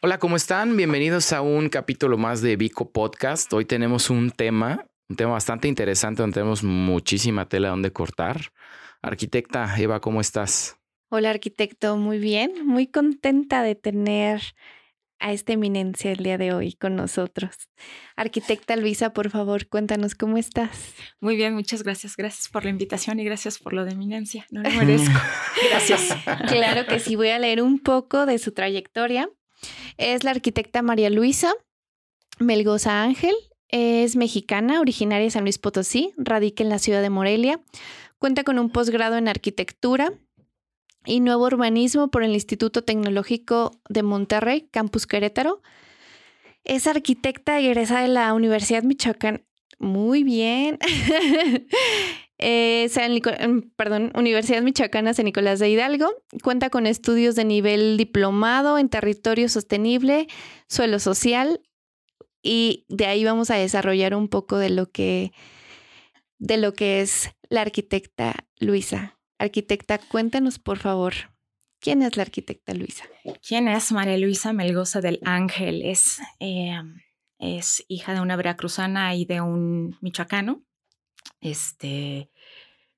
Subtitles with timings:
[0.00, 0.74] Hola, ¿cómo están?
[0.74, 3.52] Bienvenidos a un capítulo más de Vico Podcast.
[3.52, 8.52] Hoy tenemos un tema un tema bastante interesante donde tenemos muchísima tela donde cortar.
[9.02, 10.78] Arquitecta Eva, ¿cómo estás?
[11.08, 14.42] Hola arquitecto, muy bien, muy contenta de tener
[15.18, 17.54] a esta eminencia el día de hoy con nosotros.
[18.16, 20.94] Arquitecta Luisa, por favor, cuéntanos cómo estás.
[21.20, 22.16] Muy bien, muchas gracias.
[22.16, 24.46] Gracias por la invitación y gracias por lo de eminencia.
[24.50, 25.18] No lo merezco.
[25.70, 26.14] gracias.
[26.48, 29.30] Claro que sí, voy a leer un poco de su trayectoria.
[29.96, 31.54] Es la arquitecta María Luisa
[32.38, 33.34] Melgoza Ángel,
[33.68, 37.60] es mexicana, originaria de San Luis Potosí, radica en la ciudad de Morelia.
[38.18, 40.12] Cuenta con un posgrado en arquitectura
[41.04, 45.62] y nuevo urbanismo por el Instituto Tecnológico de Monterrey, Campus Querétaro.
[46.64, 49.44] Es arquitecta egresada de la Universidad Michoacán.
[49.78, 50.78] Muy bien.
[52.38, 52.88] eh,
[53.76, 56.10] perdón, Universidad Michoacana San Nicolás de Hidalgo.
[56.42, 60.26] Cuenta con estudios de nivel diplomado en territorio sostenible,
[60.66, 61.60] suelo social,
[62.46, 65.32] y de ahí vamos a desarrollar un poco de lo que,
[66.38, 69.18] de lo que es la arquitecta Luisa.
[69.38, 71.12] Arquitecta, cuéntanos por favor,
[71.80, 73.04] ¿quién es la arquitecta Luisa?
[73.46, 75.82] ¿Quién es María Luisa Melgoza del Ángel?
[75.82, 76.80] Es, eh,
[77.38, 80.62] es hija de una veracruzana y de un michoacano.
[81.40, 82.30] Este,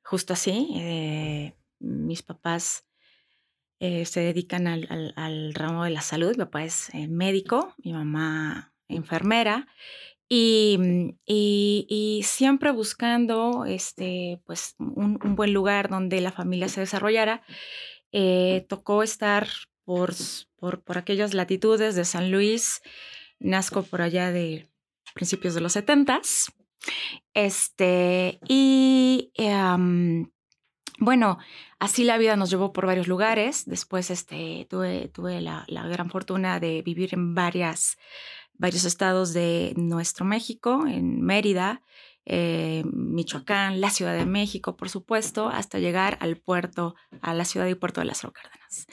[0.03, 2.85] justo así, eh, mis papás
[3.81, 6.33] eh, se dedican al, al, ramo de la salud.
[6.33, 9.67] Mi papá es médico, mi mamá enfermera,
[10.31, 17.43] mm, y, siempre buscando este, pues, un, buen lugar donde la familia se desarrollara.
[18.13, 19.49] Eh, tocó estar
[19.85, 20.15] por,
[20.57, 22.83] por, por, aquellas latitudes de San Luis,
[23.39, 24.69] nazco por allá de
[25.15, 26.53] principios de los setentas.
[27.35, 29.33] Este, y
[30.99, 31.39] bueno,
[31.79, 33.65] así la vida nos llevó por varios lugares.
[33.67, 37.99] Después este, tuve, tuve la, la gran fortuna de vivir en varias
[38.59, 41.83] varios estados de nuestro México, en Mérida,
[42.27, 47.67] eh, Michoacán, la Ciudad de México, por supuesto, hasta llegar al puerto, a la ciudad
[47.67, 48.87] y puerto de las Cárdenas.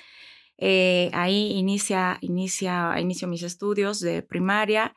[0.58, 4.96] Eh, ahí inicia, inicia, inicio mis estudios de primaria,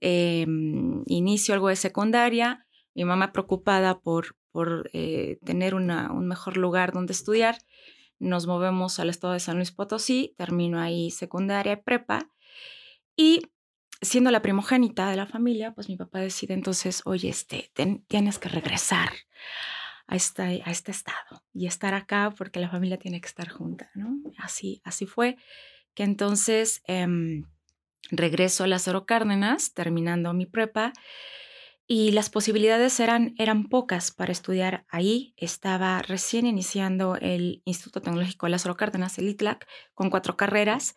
[0.00, 6.92] em, inicio algo de secundaria, mi mamá preocupada por, por eh, tener un mejor lugar
[6.92, 7.58] donde estudiar,
[8.18, 12.30] nos movemos al estado de San Luis Potosí, termino ahí secundaria, prepa,
[13.16, 13.42] y
[14.00, 17.70] siendo la primogénita de la familia, pues mi papá decide entonces, oye, este,
[18.08, 19.10] tienes que regresar
[20.06, 23.90] a este, a este estado y estar acá porque la familia tiene que estar junta.
[24.38, 25.36] Así, así fue
[25.94, 27.44] que entonces em,
[28.10, 30.92] regreso a Lázaro Cárdenas, terminando mi prepa,
[31.88, 35.34] y las posibilidades eran, eran pocas para estudiar ahí.
[35.36, 40.96] Estaba recién iniciando el Instituto Tecnológico Lázaro Cárdenas, el ITLAC, con cuatro carreras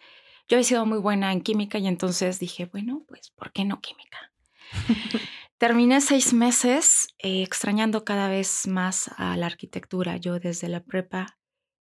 [0.50, 3.80] yo he sido muy buena en química y entonces dije, bueno, pues, ¿por qué no
[3.82, 4.32] química?
[5.60, 10.18] Terminé seis meses eh, extrañando cada vez más a la arquitectura.
[10.18, 11.38] Yo desde la prepa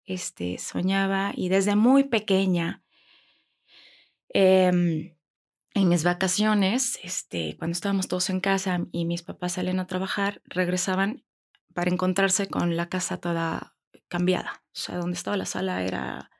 [0.06, 2.82] este, soñaba y desde muy pequeña,
[4.30, 5.14] em,
[5.74, 10.40] en mis vacaciones, este, cuando estábamos todos en casa y mis papás salen a trabajar,
[10.44, 11.24] regresaban
[11.74, 13.76] para encontrarse con la casa toda
[14.08, 14.62] cambiada.
[14.68, 16.30] O sea, donde estaba la sala era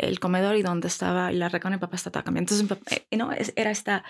[0.00, 2.54] el comedor y donde estaba la recámara mi papá estaba cambiando.
[2.54, 2.78] Entonces,
[3.10, 4.04] eh, no, era esta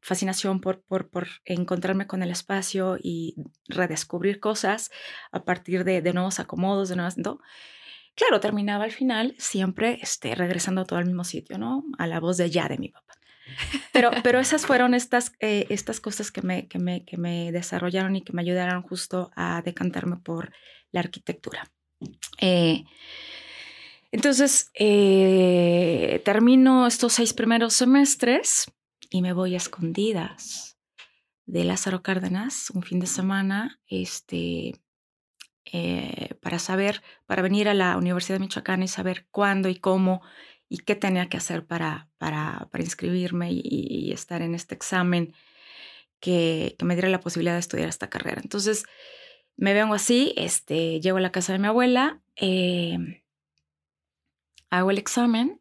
[0.00, 3.36] fascinación por, por, por, encontrarme con el espacio y
[3.68, 4.90] redescubrir cosas
[5.30, 7.18] a partir de, de nuevos acomodos, de nuevas...
[7.18, 7.40] ¿no?
[8.14, 11.84] Claro, terminaba al final siempre este, regresando todo al mismo sitio, ¿no?
[11.98, 13.14] A la voz de ya de mi papá.
[13.92, 18.16] Pero, pero esas fueron estas, eh, estas cosas que me, que, me, que me desarrollaron
[18.16, 20.52] y que me ayudaron justo a decantarme por
[20.90, 21.70] la arquitectura.
[22.40, 22.84] Eh,
[24.12, 28.70] entonces, eh, termino estos seis primeros semestres
[29.08, 30.78] y me voy a escondidas
[31.46, 34.74] de Lázaro Cárdenas un fin de semana este,
[35.64, 40.20] eh, para saber, para venir a la Universidad de Michoacán y saber cuándo y cómo
[40.68, 45.34] y qué tenía que hacer para, para, para inscribirme y, estar en este examen
[46.20, 48.42] que, que, me diera la posibilidad de estudiar esta carrera.
[48.42, 48.84] Entonces,
[49.56, 53.21] me vengo así, este, llego a la casa de mi abuela, eh,
[54.72, 55.60] hago el examen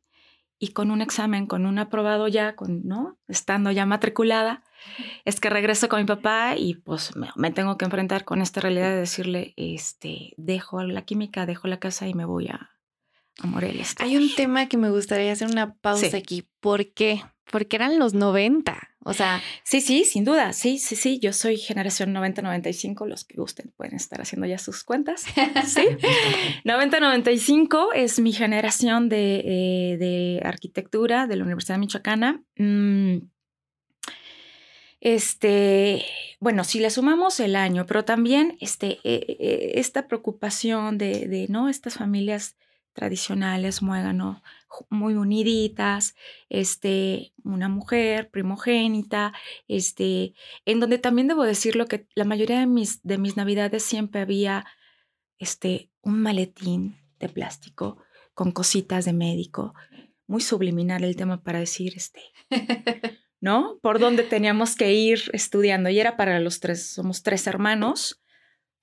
[0.58, 3.18] y con un examen, con un aprobado ya, con, ¿no?
[3.28, 4.64] Estando ya matriculada,
[5.26, 8.90] es que regreso con mi papá y pues me, tengo que enfrentar con esta realidad
[8.92, 12.72] de decirle, este, dejo la química, dejo la casa y me voy a,
[13.40, 13.86] a Morelia.
[14.00, 16.48] Hay un tema que me gustaría hacer una pausa aquí.
[16.60, 17.22] ¿Por qué?
[17.52, 18.91] Porque eran los 90.
[19.04, 19.42] O sea.
[19.64, 20.54] Sí, sí, sin duda.
[20.54, 21.20] Sí, sí, sí.
[21.20, 23.08] Yo soy generación 90-95.
[23.08, 25.26] Los que gusten pueden estar haciendo ya sus cuentas.
[25.66, 25.82] Sí.
[26.66, 32.44] 90-95 es mi generación de, eh, de, arquitectura de la Universidad Michoacana.
[32.58, 33.18] Mm,
[35.00, 36.06] este,
[36.40, 41.48] bueno, si le sumamos el año, pero también este, eh, eh, esta preocupación de, de,
[41.50, 41.70] ¿no?
[41.70, 42.56] Estas familias
[42.94, 44.42] tradicionales, muégano,
[44.90, 46.16] muy uniditas,
[46.50, 49.34] este, una mujer primogénita,
[49.68, 50.34] este,
[50.66, 54.66] en donde también debo decirlo que la mayoría de mis, de mis navidades siempre había
[55.38, 57.98] este, un maletín de plástico
[58.34, 59.74] con cositas de médico,
[60.28, 62.22] muy subliminal el tema para decir, este,
[63.42, 63.80] ¿no?
[63.82, 65.90] Por dónde teníamos que ir estudiando.
[65.90, 68.21] Y era para los tres, somos tres hermanos,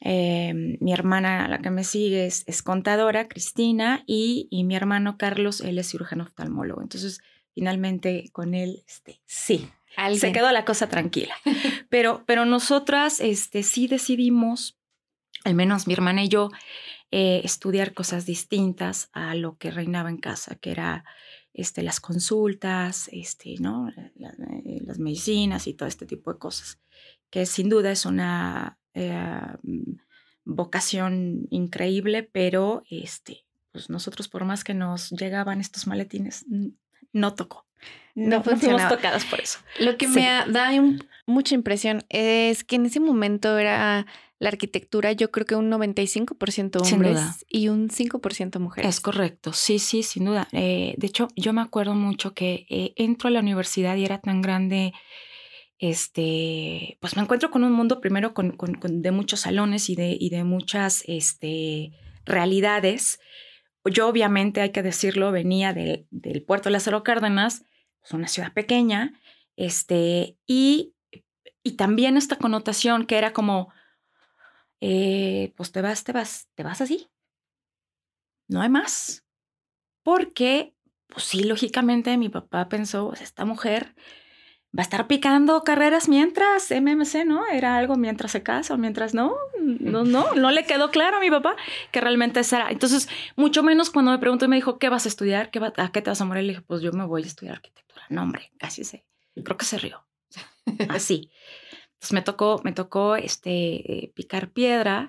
[0.00, 5.78] eh, mi hermana, la que me sigue, es, contadora, Cristina, y, mi hermano Carlos, él
[5.78, 6.82] es cirujano oftalmólogo.
[6.82, 7.20] Entonces,
[7.54, 9.68] finalmente con él, este, sí,
[10.16, 11.34] se quedó la cosa tranquila.
[11.88, 14.78] Pero, pero nosotras este, sí decidimos,
[15.44, 16.50] al menos mi hermana y yo,
[17.10, 21.04] eh, estudiar cosas distintas a lo que reinaba en casa, que era
[21.54, 23.88] este, las consultas, este, ¿no?
[23.88, 26.78] Eh, las medicinas y todo este tipo de cosas,
[27.30, 29.92] que sin duda es una eh, mm,
[30.44, 36.46] vocación increíble, pero este, pues nosotros por más que nos llegaban estos maletines,
[37.12, 37.66] no tocó.
[38.14, 39.60] No, fuimos tocadas por eso.
[39.78, 40.70] Lo que me da
[41.26, 44.06] mucha impresión es que en ese momento era
[44.40, 48.88] la arquitectura, yo creo que un 95% hombres y un 5% mujeres.
[48.88, 50.48] Es correcto, sí, sí, sin duda.
[50.52, 54.18] Eh, de hecho, yo me acuerdo mucho que eh, entro a la universidad y era
[54.18, 54.92] tan grande
[55.78, 60.30] este, pues me encuentro con un mundo primero con, de muchos salones y de, y
[60.30, 61.92] de muchas este,
[62.24, 63.20] realidades.
[63.84, 67.64] Yo obviamente, hay que decirlo, venía del puerto de Lázaro Cárdenas,
[68.00, 69.18] pues una ciudad pequeña,
[69.56, 70.94] este, y,
[71.62, 73.72] y también esta connotación que era como,
[74.80, 77.08] eh, pues te vas, te vas, te vas así.
[78.48, 79.24] No hay más.
[80.02, 80.74] Porque,
[81.06, 83.94] pues sí, lógicamente mi papá pensó, pues esta mujer
[84.76, 87.46] va a estar picando carreras mientras MMC, ¿no?
[87.46, 91.20] Era algo mientras se casa o mientras no, no, no, no le quedó claro a
[91.20, 91.56] mi papá
[91.90, 92.70] que realmente será.
[92.70, 95.50] Entonces, mucho menos cuando me preguntó y me dijo, ¿qué vas a estudiar?
[95.50, 96.44] ¿Qué ¿A qué te vas a morir?
[96.44, 98.04] Le dije, pues yo me voy a estudiar arquitectura.
[98.10, 99.04] No, hombre, casi se,
[99.42, 100.04] creo que se rió.
[100.90, 101.30] Así.
[101.94, 105.08] Entonces me tocó, me tocó este, picar piedra.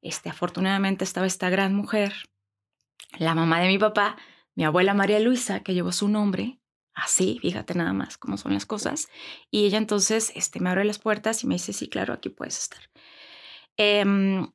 [0.00, 2.12] Este, afortunadamente estaba esta gran mujer,
[3.18, 4.16] la mamá de mi papá,
[4.54, 6.58] mi abuela María Luisa, que llevó su nombre,
[6.94, 9.08] así, fíjate nada más cómo son las cosas.
[9.50, 12.58] Y ella entonces este, me abre las puertas y me dice, sí, claro, aquí puedes
[12.58, 12.80] estar.
[13.76, 14.46] Em,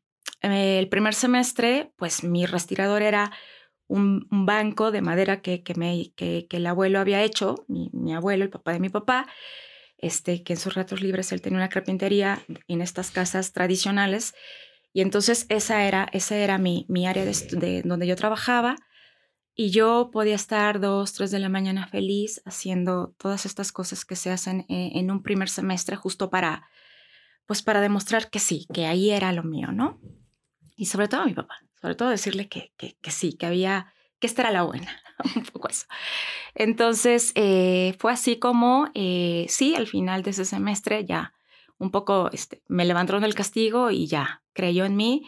[0.42, 3.32] el primer semestre, pues mi respirador era
[3.88, 8.44] un, banco de madera que, que, me, que, el abuelo había hecho, mi, mi, abuelo,
[8.44, 9.28] el papá de mi papá,
[9.98, 14.36] este, que en sus ratos libres él tenía una carpintería en estas casas tradicionales.
[14.94, 18.76] Y entonces esa era, esa era mi, mi área de, de donde yo trabajaba.
[19.60, 24.16] Y yo podía estar dos, tres de la mañana feliz haciendo todas estas cosas que
[24.16, 26.70] se hacen e, en, un primer semestre justo para,
[27.48, 30.00] pues para demostrar que sí, que ahí era lo mío, ¿no?
[30.76, 33.92] Y sobre todo a mi papá, sobre todo decirle que, que, que sí, que había,
[34.20, 34.96] que esta era la buena,
[35.36, 35.88] un poco eso.
[36.54, 41.34] Entonces, eh, fue así como, eh, sí, al final de ese semestre ya
[41.80, 45.28] un poco este, me levantaron del castigo y ya creyó en mí.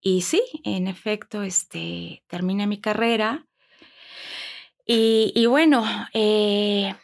[0.00, 3.47] Y sí, en efecto, este, terminé mi carrera
[4.90, 6.94] y, bueno, eh,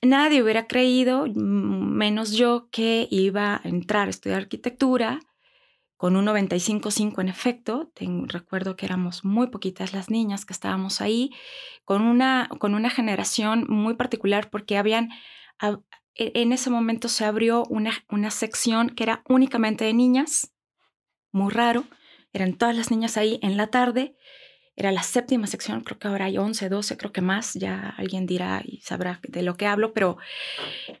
[0.00, 5.18] nadie hubiera creído, menos yo, que iba a entrar a estudiar arquitectura
[5.96, 7.90] con un 95.5 en efecto.
[8.28, 11.32] recuerdo que éramos muy poquitas las niñas que estábamos ahí,
[11.84, 15.10] con una, con una generación muy particular porque habían,
[16.14, 20.52] e, en ese momento se abrió una, una sección que era únicamente de niñas,
[21.32, 21.84] muy raro,
[22.32, 24.14] eran todas las niñas ahí en la tarde
[24.78, 28.26] era la séptima sección, creo que ahora hay 11, 12, creo que más, ya alguien
[28.26, 30.18] dirá y sabrá de lo que hablo, pero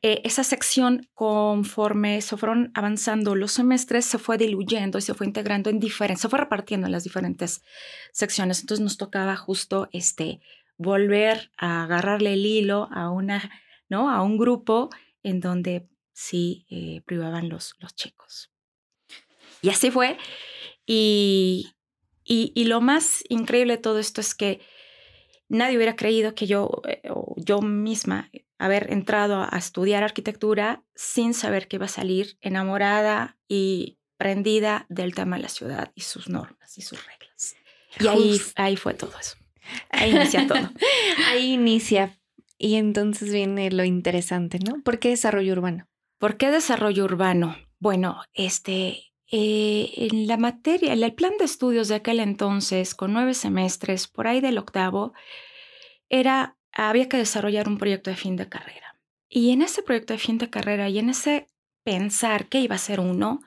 [0.02, 5.28] eh, esa sección conforme se fueron avanzando los semestres se fue diluyendo y se fue
[5.28, 7.62] integrando en diferentes, se fue repartiendo en las diferentes
[8.12, 10.40] secciones, entonces nos tocaba justo este,
[10.76, 13.48] volver a agarrarle el hilo a, una,
[13.88, 14.10] ¿no?
[14.10, 14.90] a un grupo
[15.22, 18.50] en donde sí eh, privaban los, los chicos.
[19.62, 20.18] Y así fue.
[20.84, 21.77] Y,
[22.28, 24.60] y, lo más increíble de todo esto es que
[25.48, 31.32] nadie hubiera creído que yo, eh, o yo misma, haber entrado a estudiar arquitectura sin
[31.32, 36.28] saber que iba a salir enamorada y prendida del tema de la ciudad y sus
[36.28, 37.56] normas y sus reglas.
[37.98, 39.36] Y ahí, ahí fue todo eso.
[39.90, 40.70] Ahí inicia todo.
[41.28, 42.18] ahí inicia.
[42.58, 44.82] Y entonces viene lo interesante, ¿no?
[44.82, 45.88] ¿Por qué desarrollo urbano?
[46.18, 47.56] ¿Por qué desarrollo urbano?
[47.78, 53.12] Bueno, este, eh, en la materia, en el plan de estudios de aquel entonces, con
[53.12, 55.12] nueve semestres, por ahí del octavo,
[56.08, 58.98] era, había que desarrollar un proyecto de fin de carrera.
[59.28, 61.48] Y en ese proyecto de fin de carrera y en ese
[61.84, 63.40] pensar qué iba a ser uno,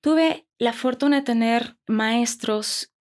[0.00, 2.92] tuve la fortuna de tener maestros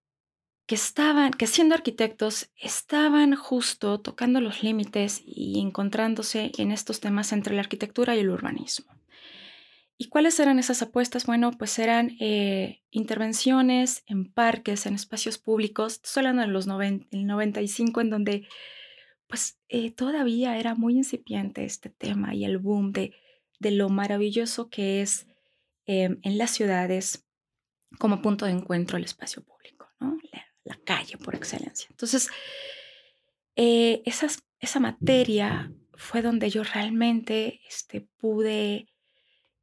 [0.66, 7.32] que estaban, que siendo arquitectos, estaban justo tocando los límites y encontrándose en estos temas
[7.32, 8.92] entre la arquitectura y el urbanismo.
[9.98, 11.26] ¿Y cuáles eran esas apuestas?
[11.26, 17.26] Bueno, pues eran eh, intervenciones en parques, en espacios públicos, hablando de los 90, el
[17.26, 18.48] 95, en donde
[19.28, 23.14] pues eh, todavía era muy incipiente este tema y el boom de,
[23.60, 25.28] de lo maravilloso que es
[25.86, 27.26] em, en las ciudades
[27.98, 30.18] como punto de encuentro el espacio público, ¿no?
[30.64, 31.88] la, calle por excelencia.
[31.90, 32.30] Entonces,
[33.56, 38.88] eh, esa materia fue donde yo realmente este, pude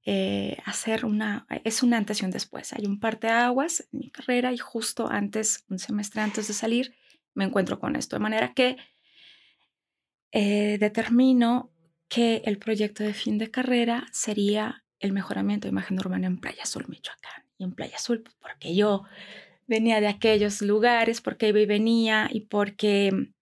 [0.04, 2.72] eh, hacer una, es una antes y un después.
[2.72, 6.94] Hay un aguas en mi carrera y justo antes, un semestre antes de salir,
[7.34, 8.16] me encuentro con esto.
[8.16, 8.76] De manera que
[10.32, 11.70] eh, determino
[12.08, 16.62] que el proyecto de fin de carrera sería el mejoramiento de imagen urbana en Playa
[16.62, 17.44] Azul, Michoacán.
[17.58, 19.04] Y en Playa Azul, pues, porque yo
[19.66, 23.32] venía de aquellos lugares, porque iba y venía y porque,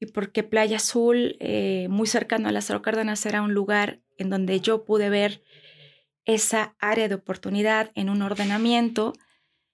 [0.00, 4.60] y porque Playa Azul, eh, muy cercano a las Cárdenas, era un lugar en donde
[4.60, 5.42] yo pude ver
[6.28, 9.14] esa área de oportunidad en un ordenamiento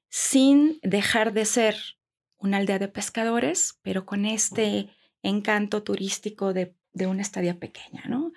[0.09, 1.77] sin dejar de ser
[2.39, 4.89] una aldea de pescadores, pero con este
[5.23, 8.33] encanto turístico de, una estadía pequeña, ¿no?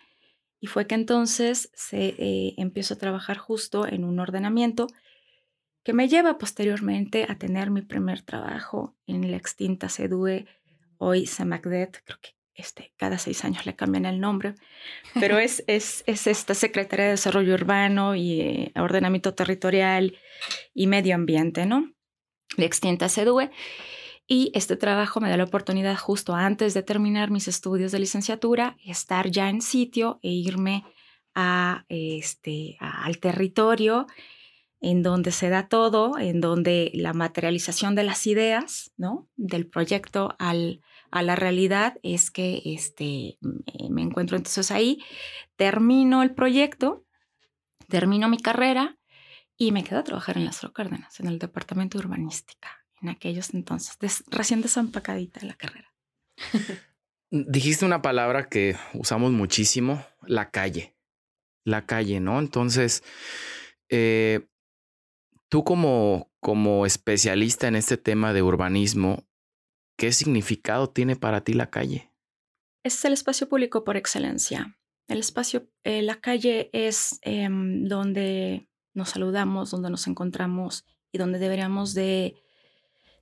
[0.59, 4.87] Y fue que entonces se eh, empiezo a trabajar justo en un ordenamiento
[5.83, 10.47] que me lleva posteriormente a tener mi primer trabajo en la extinta CEDUE,
[10.97, 14.55] hoy CEMACDET, creo que este, cada seis años le cambian el nombre,
[15.13, 20.17] pero es, es, esta Secretaría de Desarrollo Urbano y eh, Ordenamiento Territorial
[20.73, 21.93] y Medio Ambiente, ¿no?
[22.57, 23.51] La extinta CEDUE.
[24.29, 28.75] Y este trabajo me da la oportunidad justo antes de terminar mis estudios de licenciatura,
[28.85, 30.83] estar ya en sitio e irme
[31.33, 34.07] a, este, al territorio
[34.81, 39.29] en donde se da todo, en donde la materialización de las ideas, ¿no?
[39.35, 43.37] Del proyecto al, a la realidad es que este,
[43.89, 45.03] me encuentro entonces ahí,
[45.55, 47.05] termino el proyecto,
[47.87, 48.97] termino mi carrera
[49.57, 53.53] y me quedo a trabajar en las Cárdenas, en el departamento de urbanística, en aquellos
[53.53, 55.93] entonces, recién desampacadita de la carrera.
[57.31, 60.95] Dijiste una palabra que usamos muchísimo, la calle.
[61.65, 62.39] La calle, ¿no?
[62.39, 63.03] Entonces,
[63.89, 64.47] eh,
[65.49, 69.27] tú como, como especialista en este tema de urbanismo,
[69.97, 72.11] ¿Qué significado tiene para ti la calle?
[72.83, 74.77] Es el espacio público por excelencia.
[75.07, 81.39] El espacio, eh, la calle es em, donde nos saludamos, donde nos encontramos y donde
[81.39, 82.35] deberíamos de,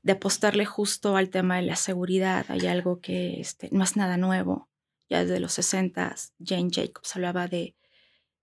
[0.07, 2.45] apostarle justo al tema de la seguridad.
[2.49, 4.69] Hay algo que este, no es nada nuevo.
[5.09, 6.13] Ya desde los 60
[6.43, 7.75] Jane Jacobs hablaba de,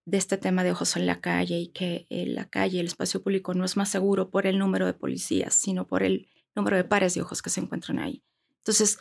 [0.06, 3.22] de este tema de ojos en la calle y que eh, la calle, el espacio
[3.22, 6.84] público no es más seguro por el número de policías, sino por el número de
[6.84, 8.22] pares de ojos que se encuentran ahí.
[8.58, 8.98] Entonces,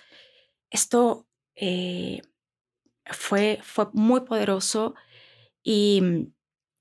[0.70, 2.22] esto eh,
[3.06, 4.96] fue, fue muy poderoso
[5.64, 6.02] y,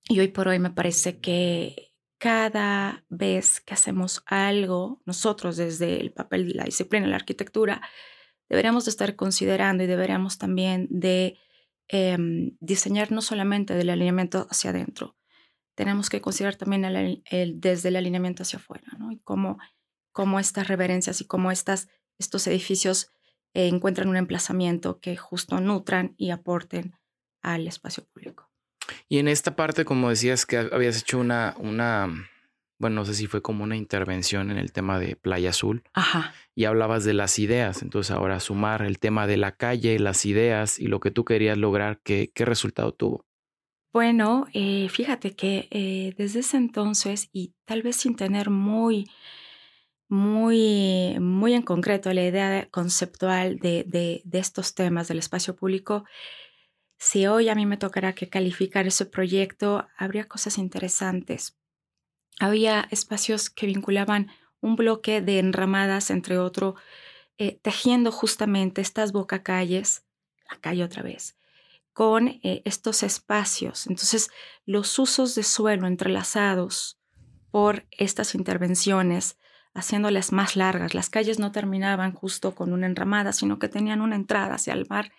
[0.09, 6.13] y hoy por hoy me parece que cada vez que hacemos algo, nosotros desde el
[6.13, 7.81] papel de la disciplina la arquitectura,
[8.49, 11.39] deberíamos de estar considerando y deberíamos también de
[11.89, 15.17] em, diseñar no solamente del alineamiento hacia adentro,
[15.75, 17.23] tenemos que considerar también el,
[17.59, 19.11] desde el alineamiento hacia afuera, ¿no?
[19.13, 19.59] Y cómo
[20.13, 21.89] cómo estas reverencias y cómo estas,
[22.19, 23.11] estos edificios
[23.55, 26.95] eh, encuentran un emplazamiento que justo nutran y aporten
[27.43, 28.51] al espacio público.
[29.09, 32.29] Y en esta parte, como decías, que habías hecho una, una,
[32.79, 35.83] bueno, no sé si fue como una intervención en el tema de Playa Azul.
[35.93, 36.33] Ajá.
[36.55, 37.83] Y hablabas de las ideas.
[37.83, 41.59] Entonces, ahora sumar el tema de la calle, las ideas y lo que tú querías
[41.59, 43.27] lograr, ¿qué, qué resultado tuvo?
[43.93, 49.11] Bueno, eh, fíjate que eh, desde ese entonces, y tal vez sin tener muy
[50.11, 56.05] muy, muy en concreto la idea conceptual de, de, estos temas del espacio público,
[56.99, 61.57] si hoy a mí me tocará que calificar ese proyecto, habría cosas interesantes.
[62.41, 66.75] Había espacios que vinculaban un bloque de enramadas entre otro,
[67.39, 70.05] eh, tejiendo justamente estas bocacalles,
[70.51, 71.37] la calle otra vez,
[71.93, 73.87] con eh, estos espacios.
[73.87, 74.29] Entonces,
[74.67, 76.99] los usos de suelo entrelazados
[77.53, 79.39] por estas intervenciones,
[79.75, 80.95] haciéndolas más largas.
[80.95, 84.87] Las calles no terminaban justo con una enramada, sino que tenían una entrada hacia el
[84.89, 85.13] mar.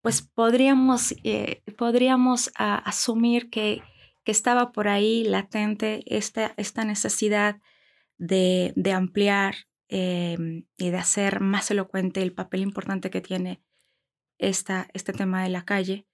[0.00, 3.82] Pues podríamos, eh, podríamos asumir que,
[4.22, 7.60] que, estaba por ahí latente esta, esta necesidad
[8.18, 9.54] de, de ampliar
[9.88, 13.62] em, y de hacer más elocuente el papel importante que tiene
[14.38, 16.06] esta, este tema de la calle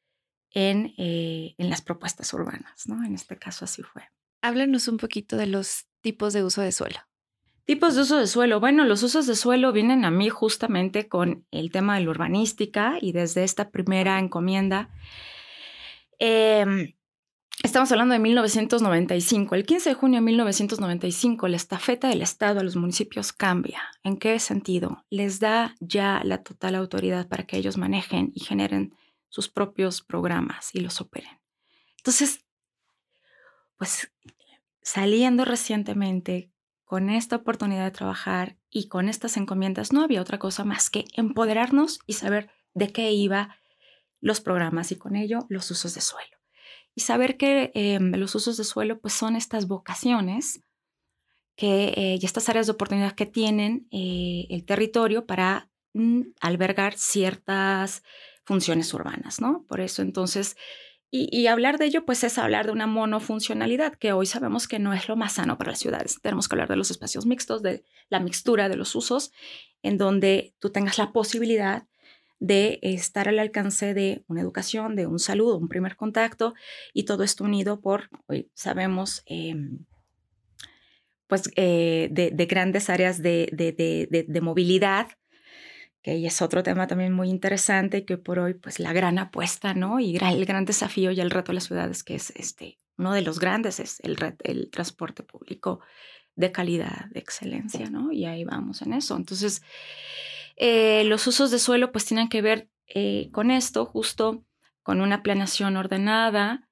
[0.53, 3.05] en, eh, en las propuestas urbanas, ¿no?
[3.05, 4.03] En este caso así fue.
[4.43, 6.99] Háblanos un poquito de los tipos de uso de suelo.
[7.65, 8.61] Tipos de uso de suelo.
[8.61, 12.99] Bueno, los usos de suelo vienen a mí justamente con el tema de la urbanística
[13.01, 14.91] y desde esta primera encomienda.
[16.19, 16.95] Eh,
[17.63, 19.55] Estamos hablando de 1995.
[19.55, 23.83] El 15 de junio de 1995, la estafeta del Estado a los municipios cambia.
[24.03, 25.05] ¿En qué sentido?
[25.11, 28.95] Les da ya la total autoridad para que ellos manejen y generen
[29.29, 31.39] sus propios programas y los operen.
[31.99, 32.41] Entonces,
[33.77, 34.11] pues
[34.81, 36.51] saliendo recientemente
[36.91, 41.05] con esta oportunidad de trabajar y con estas encomiendas, no había otra cosa más que
[41.15, 43.57] empoderarnos y saber de qué iba
[44.21, 46.37] los programas y con ello los usos de suelo
[46.93, 50.65] y saber que em, los usos de suelo pues son estas vocaciones
[51.55, 56.95] que, eh, y estas áreas de oportunidad que tienen eh, el territorio para mm, albergar
[56.99, 58.03] ciertas
[58.43, 59.65] funciones urbanas, ¿no?
[59.69, 60.57] Por eso entonces,
[61.13, 64.93] y, hablar de ello pues es hablar de una monofuncionalidad que hoy sabemos que no
[64.93, 66.21] es lo más sano para las ciudades.
[66.23, 69.33] Tenemos que hablar de los espacios mixtos, de la mixtura de los usos,
[69.83, 71.85] en donde tú tengas la posibilidad
[72.39, 76.55] de estar al alcance de una educación, de un saludo, un primer contacto
[76.95, 79.85] y todo esto unido por, hoy sabemos, em,
[81.27, 85.09] pues eh, de, grandes áreas de, de, movilidad,
[86.03, 90.01] que es otro tema también muy interesante que por hoy pues la gran apuesta, ¿no?
[90.01, 93.23] Y el gran desafío y el reto de las ciudades, que es este, uno de
[93.23, 95.81] los grandes es el, el transporte público
[96.37, 98.13] de calidad, de excelencia, ¿no?
[98.13, 99.17] Y ahí vamos en eso.
[99.17, 99.63] Entonces,
[100.57, 104.45] eh, los usos de suelo pues tienen que ver eh, con esto, justo
[104.83, 106.69] con una planeación ordenada,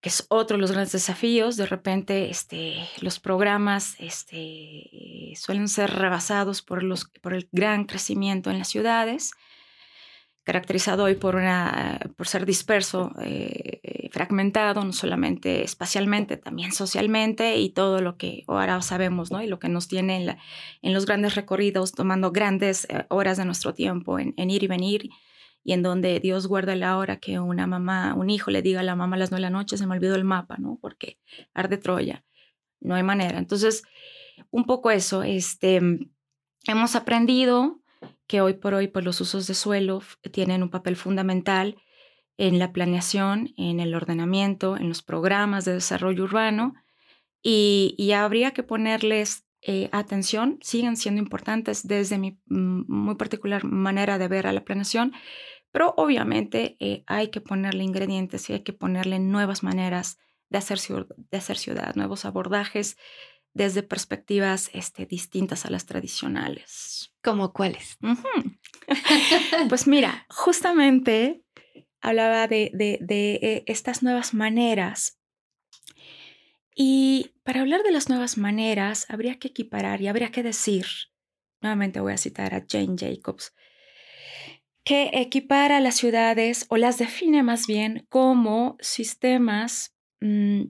[0.00, 1.56] que es otro de los grandes desafíos.
[1.56, 8.50] De repente este, los programas este, suelen ser rebasados por, los, por el gran crecimiento
[8.50, 9.32] en las ciudades
[10.46, 17.70] caracterizado hoy por, una, por ser disperso, eh, fragmentado, no solamente espacialmente, también socialmente y
[17.70, 19.42] todo lo que ahora sabemos, ¿no?
[19.42, 20.36] Y lo que nos tiene en,
[20.82, 25.10] en los grandes recorridos, tomando grandes eh, horas de nuestro tiempo en, ir y venir
[25.66, 28.84] y en donde Dios guarda la hora que una mamá, un hijo le diga a
[28.84, 30.78] la mamá a las nueve de la noche, se me olvidó el mapa, ¿no?
[30.80, 31.18] Porque
[31.54, 32.24] arde Troya,
[32.78, 33.38] no hay manera.
[33.38, 33.82] Entonces,
[34.52, 35.80] un poco eso, este,
[36.68, 37.80] hemos aprendido
[38.28, 41.76] que hoy por hoy pues, los usos de suelo tienen un papel fundamental
[42.38, 46.74] en la planeación, en el ordenamiento, en los programas de desarrollo urbano
[47.42, 54.28] y, habría que ponerles eh, atención, siguen siendo importantes desde mi muy particular manera de
[54.28, 55.12] ver a la planeación,
[55.76, 60.16] pero obviamente eh, hay que ponerle ingredientes y hay que ponerle nuevas maneras
[60.48, 62.96] de hacer, de hacer ciudad, nuevos abordajes
[63.52, 67.12] desde perspectivas este, distintas a las tradicionales.
[67.22, 67.98] ¿Cómo cuáles?
[69.68, 71.42] pues mira, justamente
[72.00, 75.20] hablaba de, de, eh, estas nuevas maneras.
[76.74, 80.86] Y para hablar de las nuevas maneras, habría que equiparar y habría que decir,
[81.60, 83.52] nuevamente voy a citar a Jane Jacobs,
[84.86, 90.62] que equipara las ciudades o las define más bien como sistemas mm,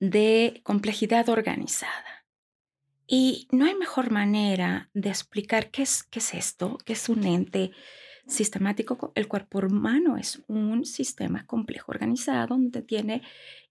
[0.00, 2.26] de complejidad organizada.
[3.06, 7.24] Y no hay mejor manera de explicar qué es, qué es esto, qué es un
[7.24, 7.70] ente
[8.26, 9.12] sistemático.
[9.14, 13.22] El cuerpo humano es un sistema complejo organizado donde tiene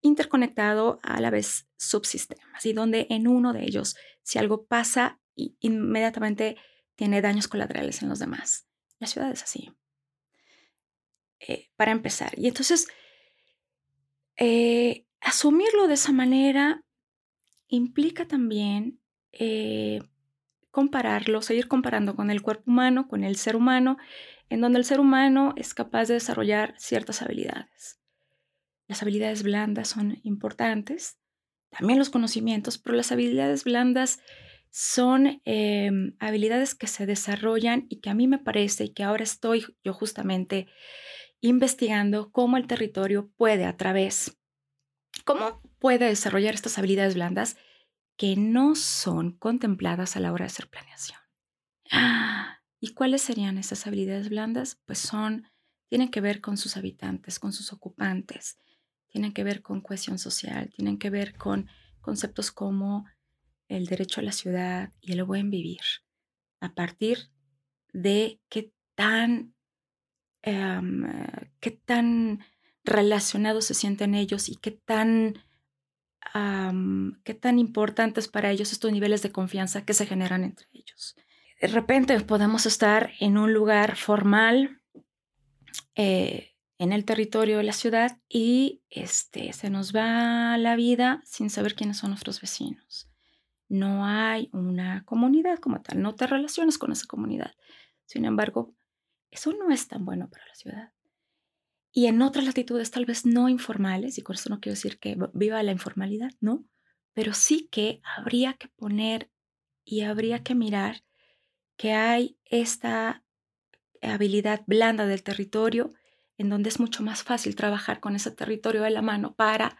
[0.01, 6.57] interconectado a la vez subsistemas y donde en uno de ellos, si algo pasa, inmediatamente
[6.95, 8.64] tiene daños colaterales en los demás.
[8.99, 9.71] La ciudad es así.
[11.39, 12.31] Eh, para empezar.
[12.37, 12.87] Y entonces,
[14.37, 16.83] eh, asumirlo de esa manera
[17.67, 18.99] implica también
[19.31, 20.01] eh,
[20.71, 23.97] compararlo, seguir comparando con el cuerpo humano, con el ser humano,
[24.49, 27.99] en donde el ser humano es capaz de desarrollar ciertas habilidades.
[28.87, 31.17] Las habilidades blandas son importantes,
[31.69, 34.19] también los conocimientos, pero las habilidades blandas
[34.77, 39.23] son em, habilidades que se desarrollan y que a mí me parece y que ahora
[39.23, 40.67] estoy yo justamente
[41.39, 44.37] investigando cómo el territorio puede a través,
[45.23, 47.55] cómo puede desarrollar estas habilidades blandas
[48.17, 51.19] que no son contempladas a la hora de hacer planeación.
[52.81, 54.81] ¿Y cuáles serían esas habilidades blandas?
[54.83, 55.47] Pues son,
[55.87, 58.59] tienen que ver con sus habitantes, con sus ocupantes,
[59.07, 61.69] tienen que ver con cohesión social, tienen que ver con
[62.01, 63.05] conceptos como
[63.67, 65.81] el derecho a la ciudad y el buen vivir,
[66.59, 67.29] a partir
[67.93, 69.53] de qué tan,
[70.41, 71.05] em,
[71.59, 72.43] qué tan
[72.83, 75.41] relacionados se sienten ellos y qué tan,
[77.23, 81.15] qué tan importantes para ellos estos niveles de confianza que se generan entre ellos.
[81.61, 84.81] De repente podemos estar en un lugar formal,
[85.95, 91.49] eh, en el territorio de la ciudad y este, se nos va la vida sin
[91.49, 93.09] saber quiénes son nuestros vecinos
[93.67, 97.53] no hay una comunidad como tal, no te relacionas con esa comunidad.
[98.05, 98.73] Sin embargo,
[99.31, 100.91] eso no es tan bueno para la ciudad.
[101.91, 105.17] Y en otras latitudes tal vez no informales, y con eso no quiero decir que
[105.33, 106.65] viva la informalidad, no,
[107.13, 109.31] pero sí que habría que poner
[109.85, 111.03] y habría que mirar
[111.77, 113.23] que hay esta
[114.01, 115.91] habilidad blanda del territorio
[116.37, 119.77] en donde es mucho más fácil trabajar con ese territorio de la mano para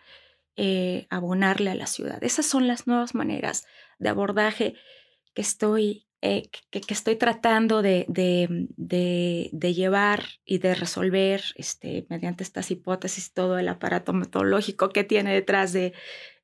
[0.58, 2.24] eh, abonarle a la ciudad.
[2.24, 3.66] Esas son las nuevas maneras
[4.00, 4.76] de abordaje
[5.34, 12.72] que estoy, eh, que, estoy tratando de, de, llevar y de resolver este, mediante estas
[12.72, 15.94] hipótesis, todo el aparato metodológico que tiene detrás de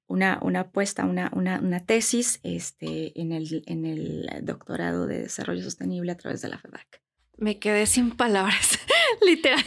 [0.08, 6.12] una, una apuesta, una, una, tesis este, en, el, en el doctorado de desarrollo sostenible
[6.12, 7.02] a través de la FEDAC.
[7.38, 8.78] Me quedé sin palabras,
[9.26, 9.64] literal.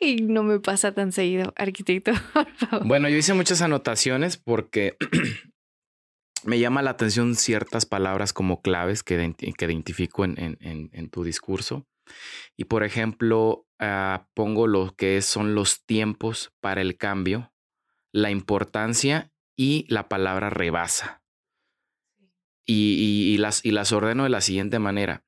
[0.00, 2.12] Y no me pasa tan seguido, arquitecto,
[2.84, 4.96] Bueno, yo hice muchas anotaciones porque
[6.44, 11.24] me llama la atención ciertas palabras como claves que, que identifico en, en, en, tu
[11.24, 11.86] discurso.
[12.56, 17.52] Y por ejemplo, ah, pongo lo que son los tiempos para el cambio,
[18.12, 21.22] la importancia y la palabra rebasa.
[22.66, 25.24] Y, y, las, y las ordeno de la siguiente manera.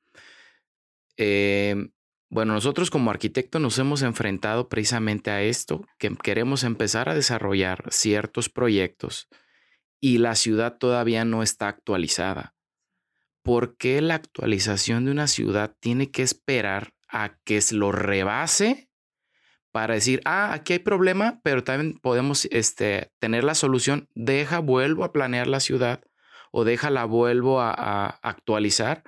[1.17, 1.91] Em,
[2.33, 7.85] bueno, nosotros como arquitectos nos hemos enfrentado precisamente a esto, que queremos empezar a desarrollar
[7.91, 9.29] ciertos proyectos
[10.01, 12.55] y la ciudad todavía no está actualizada.
[13.43, 18.89] ¿Por qué la actualización de una ciudad tiene que esperar a que lo rebase
[19.71, 25.05] para decir, ah, aquí hay problema, pero también podemos este, tener la solución, deja, vuelvo
[25.05, 26.03] a planear la ciudad
[26.51, 29.05] o déjala, vuelvo a actualizar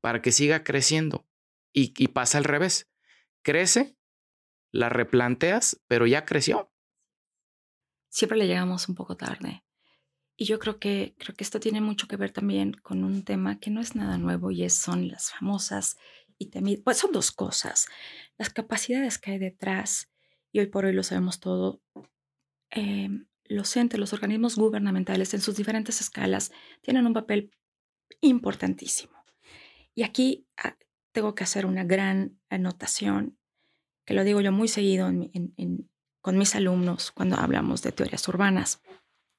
[0.00, 1.26] para que siga creciendo?
[1.72, 2.90] Y, pasa al revés.
[3.42, 3.96] Crece,
[4.72, 6.72] la replanteas, pero ya creció.
[8.08, 9.64] Siempre le llegamos un poco tarde.
[10.36, 13.60] Y yo creo que, creo que esto tiene mucho que ver también con un tema
[13.60, 15.96] que no es nada nuevo y es, son las famosas
[16.38, 17.86] y temidas, pues son dos cosas,
[18.38, 20.10] las capacidades que hay detrás,
[20.50, 21.82] y hoy por hoy lo sabemos todo,
[22.70, 27.50] em, los entes, los organismos gubernamentales en sus diferentes escalas tienen un papel
[28.22, 29.12] importantísimo.
[29.94, 30.76] Y aquí ah,
[31.12, 33.38] tengo que hacer una gran anotación,
[34.04, 35.10] que lo digo yo muy seguido
[36.20, 38.82] con mis alumnos cuando hablamos de teorías urbanas,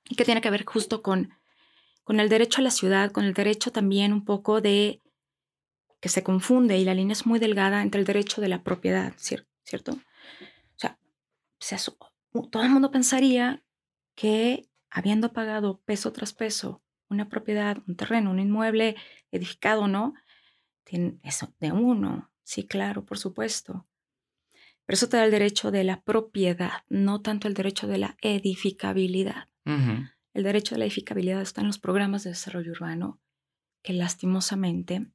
[0.10, 1.30] y que tiene que ver justo con,
[2.04, 5.02] con el derecho a la ciudad, con el derecho también un poco de
[6.00, 9.14] que se confunde y la línea es muy delgada entre el derecho de la propiedad,
[9.18, 9.94] ¿cierto?
[9.94, 11.78] O sea,
[12.50, 13.64] todo el mundo pensaría
[14.16, 18.96] que habiendo pagado peso tras peso una propiedad, un terreno, un inmueble
[19.32, 20.16] edificado, ¿no?
[21.24, 23.86] Eso de uno, sí, claro, por supuesto.
[24.86, 28.18] Pero eso te da el derecho de la propiedad, no tanto el derecho de la
[28.22, 29.48] edificabilidad.
[29.66, 33.20] El derecho de la edificabilidad está en los programas de desarrollo urbano,
[33.84, 35.12] que lastimosamente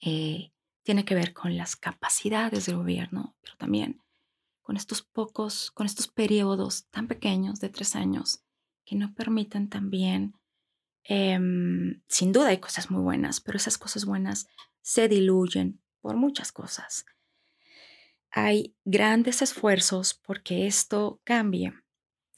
[0.00, 4.02] eh, tiene que ver con las capacidades del gobierno, pero también
[4.62, 8.42] con estos pocos, con estos periodos tan pequeños de tres años
[8.84, 10.34] que no permiten también,
[11.04, 14.46] em, sin duda hay cosas muy buenas, pero esas cosas buenas
[14.82, 17.04] se diluyen por muchas cosas.
[18.30, 21.72] Hay grandes esfuerzos porque esto cambie.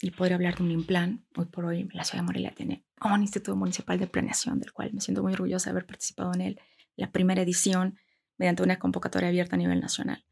[0.01, 1.25] Y podría hablar de un IMPLAN.
[1.35, 4.91] Hoy por hoy la ciudad de Morelia tiene un Instituto Municipal de Planeación, del cual
[4.93, 6.61] me siento muy orgullosa de haber participado en él,
[6.95, 7.99] la primera edición,
[8.37, 10.25] mediante una convocatoria abierta a nivel nacional.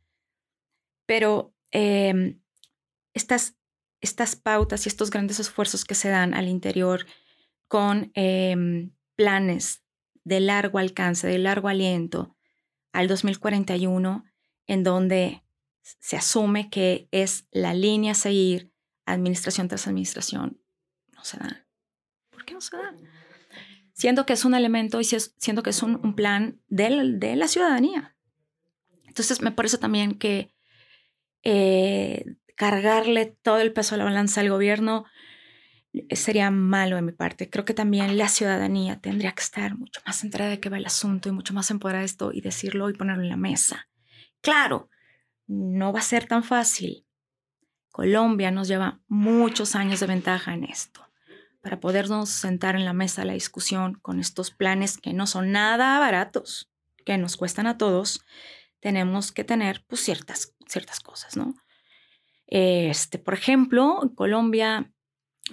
[1.06, 2.42] Pero em,
[3.14, 3.58] estas,
[4.02, 7.06] estas pautas y estos grandes esfuerzos que se dan al interior
[7.68, 9.84] con em, planes
[10.24, 12.36] de largo alcance, de largo aliento,
[12.92, 14.26] al 2041,
[14.68, 15.44] en donde
[15.82, 18.72] se asume que es la línea a seguir
[19.06, 20.62] administración tras administración,
[21.14, 21.66] no se da.
[22.30, 22.94] ¿Por qué no se da?
[24.00, 28.16] siendo que es un elemento y siendo que es un, plan de, la ciudadanía.
[29.06, 30.54] Entonces, me parece también que
[31.44, 32.24] eh,
[32.56, 35.04] cargarle todo el peso de la balanza al gobierno
[36.12, 37.50] sería malo de mi parte.
[37.50, 40.86] Creo que también la ciudadanía tendría que estar mucho más centrada de qué va el
[40.86, 43.88] asunto y mucho más empoderada de esto y decirlo y ponerlo en la mesa.
[44.42, 44.90] Claro,
[45.48, 47.06] no va a ser tan fácil.
[47.90, 51.10] Colombia nos lleva muchos años de ventaja en esto
[51.62, 56.00] para podernos sentar en la mesa la discusión con estos planes que no son nada
[56.00, 56.72] baratos,
[57.06, 58.26] que nos cuestan a todos,
[58.80, 61.54] tenemos que tener pues, ciertas, ciertas cosas, ¿no?
[62.48, 64.92] Este, por ejemplo, en Colombia,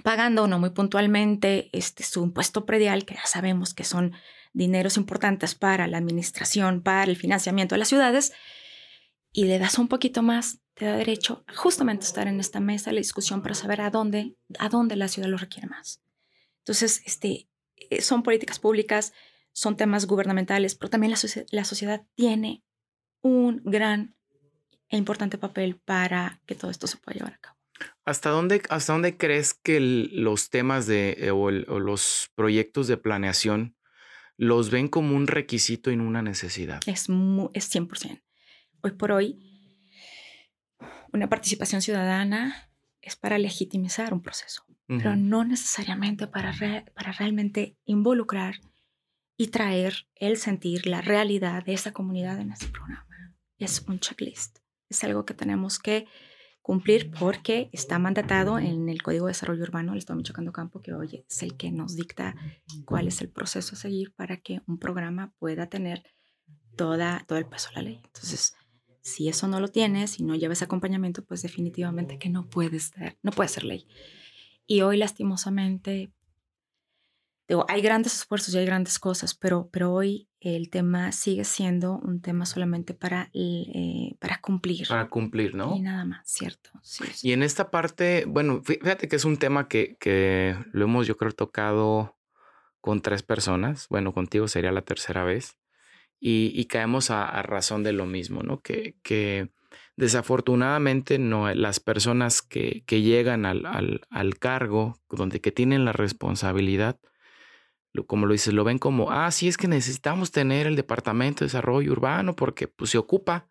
[0.03, 4.13] pagando no muy puntualmente este, su impuesto predial, que ya sabemos que son
[4.53, 8.33] dineros importantes para la administración, para el financiamiento de las ciudades,
[9.33, 12.93] y le das un poquito más, te da derecho a justamente estar en esta mesa,
[12.93, 16.03] la discusión para saber a dónde, a dónde la ciudad lo requiere más.
[16.59, 19.13] Entonces, este, eh, son políticas públicas,
[19.53, 21.19] son temas gubernamentales, pero también la,
[21.51, 22.63] la sociedad tiene
[23.21, 24.17] un gran
[24.89, 27.56] e importante papel para que todo esto se pueda llevar a cabo.
[28.05, 33.77] ¿Hasta dónde, hasta dónde crees que los temas de, eh, o, los proyectos de planeación
[34.37, 36.81] los ven como un requisito y no una necesidad?
[36.87, 37.09] Es,
[37.55, 38.23] es 100%.
[38.83, 39.39] Hoy por hoy,
[41.13, 46.55] una participación ciudadana es para legitimizar un proceso, pero no necesariamente para,
[46.95, 48.61] para realmente involucrar
[49.37, 53.07] y traer el sentir, la realidad de esa comunidad en ese programa.
[53.59, 54.59] Es un checklist
[54.89, 56.07] es algo que tenemos que
[56.67, 60.83] cumplir porque está mandatado en el Código de Desarrollo Urbano del Estado de Michoacán Campo,
[60.83, 62.35] que hoy es el que nos dicta
[62.85, 66.03] cuál es el proceso a seguir para que un programa pueda tener
[66.75, 68.01] toda, todo el peso de la ley.
[68.03, 68.57] Entonces,
[69.01, 73.17] si eso no lo tienes y no llevas acompañamiento, pues definitivamente que no puede ser,
[73.23, 73.87] no puede ser ley.
[74.67, 76.13] Y hoy, lastimosamente,
[77.47, 81.99] digo, hay grandes esfuerzos y hay grandes cosas, pero, pero hoy el tema sigue siendo
[81.99, 84.87] un tema solamente para, eh, para cumplir.
[84.87, 85.75] Para cumplir, ¿no?
[85.75, 86.71] Y nada más, ¿cierto?
[87.23, 91.17] Y en esta parte, bueno, fíjate que es un tema que, que lo hemos, yo
[91.17, 92.17] creo, tocado
[92.81, 93.89] con tres personas.
[93.89, 95.57] Bueno, contigo sería la tercera vez.
[96.21, 98.61] Y, y caemos a, razón de lo mismo, ¿no?
[98.61, 99.51] Que, que
[99.97, 105.93] desafortunadamente no, las personas que, que llegan al, al, al cargo, donde que tienen la
[105.93, 107.01] responsabilidad,
[108.05, 111.47] como lo dices, lo ven como, ah, sí es que necesitamos tener el Departamento de
[111.47, 113.49] Desarrollo Urbano porque pues, se ocupa,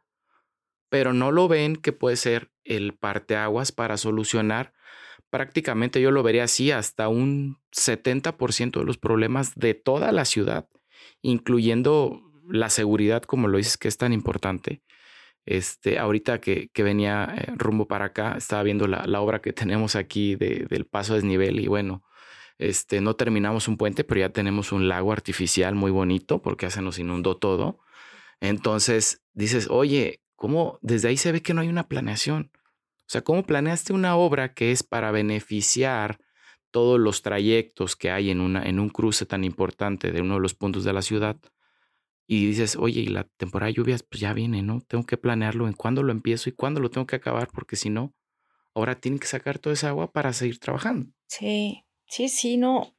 [0.89, 4.73] pero no lo ven que puede ser el parteaguas para solucionar
[5.29, 10.69] prácticamente, yo lo vería así, hasta un 70% de los problemas de toda la ciudad,
[11.21, 14.81] incluyendo la seguridad, como lo dices, que es tan importante.
[15.45, 20.35] Este, ahorita que, venía eh, rumbo para acá, estaba viendo la, obra que tenemos aquí
[20.35, 22.03] de, del paso a desnivel y bueno,
[22.57, 26.69] este, no terminamos un puente, pero ya tenemos un lago artificial muy bonito porque ya
[26.69, 27.79] se nos inundó todo.
[28.39, 32.51] Entonces dices, oye, ¿cómo desde ahí se ve que no hay una planeación?
[33.01, 36.19] O sea, ¿cómo planeaste una obra que es para beneficiar
[36.71, 40.41] todos los trayectos que hay en, una, en un cruce tan importante de uno de
[40.41, 41.37] los puntos de la ciudad?
[42.27, 44.81] Y dices, oye, y la temporada de lluvias, pues ya viene, ¿no?
[44.81, 47.91] Tengo que planearlo en cuándo lo empiezo y cuándo lo tengo que acabar, porque si
[47.91, 48.15] no,
[48.73, 51.11] ahora tienen que sacar toda esa agua para seguir trabajando.
[51.27, 52.93] Sí, Sí, sí, no.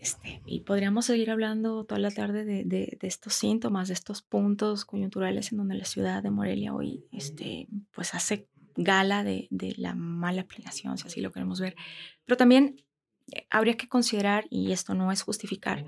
[0.00, 4.84] Este, y podríamos seguir hablando toda la tarde de, de, estos síntomas, de estos puntos
[4.84, 9.94] coyunturales en donde la ciudad de Morelia hoy este, pues hace gala de, de la
[9.94, 11.76] mala aplicación, si así lo queremos ver.
[12.24, 12.84] Pero también
[13.32, 15.84] eh, habría que considerar, y esto no es justificar,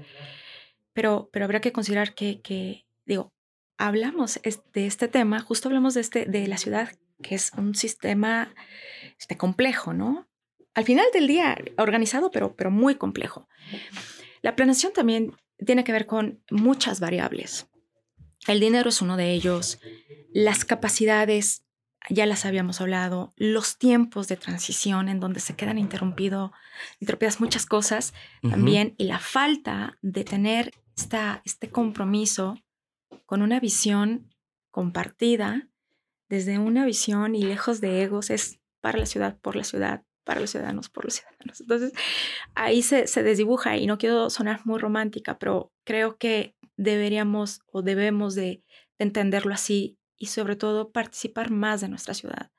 [0.93, 3.33] pero, pero habría que considerar que, que, digo,
[3.77, 4.41] hablamos
[4.73, 6.91] de este tema, justo hablamos de, este, de la ciudad,
[7.23, 8.55] que es un sistema
[9.19, 10.29] este, complejo, ¿no?
[10.75, 13.49] Al final del día organizado, pero, pero muy complejo.
[14.43, 15.35] La planeación también
[15.65, 17.69] tiene que ver con muchas variables.
[18.47, 19.81] El dinero es uno de ellos,
[20.33, 21.65] las capacidades,
[22.11, 26.53] ya las habíamos hablado, los tiempos de transición en donde se quedan interrumpido,
[27.01, 32.59] interrumpidas muchas cosas también, y la falta de tener esta, este compromiso
[33.25, 34.35] con una visión
[34.71, 35.69] compartida,
[36.29, 40.41] desde una visión y lejos de egos, es para la ciudad, por la ciudad, para
[40.41, 41.61] los ciudadanos, por los ciudadanos.
[41.61, 41.93] Entonces,
[42.55, 47.83] ahí se, se desdibuja y no quiero sonar muy romántica, pero creo que deberíamos o
[47.83, 48.65] debemos de,
[48.99, 52.51] entenderlo así y sobre todo participar más de nuestra ciudad,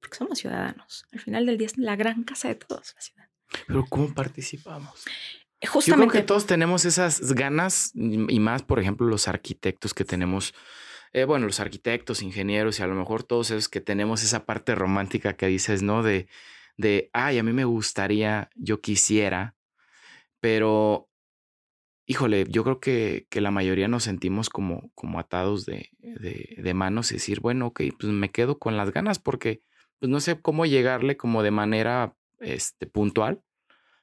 [0.00, 1.04] porque somos ciudadanos.
[1.12, 3.28] Al final del día es la gran casa de todos, la ciudad.
[3.66, 5.04] Pero ¿cómo participamos?
[5.66, 6.06] Justamente.
[6.06, 10.54] Yo creo que todos tenemos esas ganas y más, por ejemplo, los arquitectos que tenemos,
[11.12, 14.74] eh, bueno, los arquitectos, ingenieros y a lo mejor todos esos que tenemos esa parte
[14.74, 16.02] romántica que dices, ¿no?
[16.02, 16.28] De,
[16.80, 19.56] de, ay, a mí me gustaría, yo quisiera,
[20.40, 21.10] pero
[22.10, 27.12] híjole, yo creo que, que la mayoría nos sentimos como, como atados de, de, manos
[27.12, 29.62] y decir, bueno, ok, pues me quedo con las ganas porque
[30.00, 33.44] pues no sé cómo llegarle como de manera este, puntual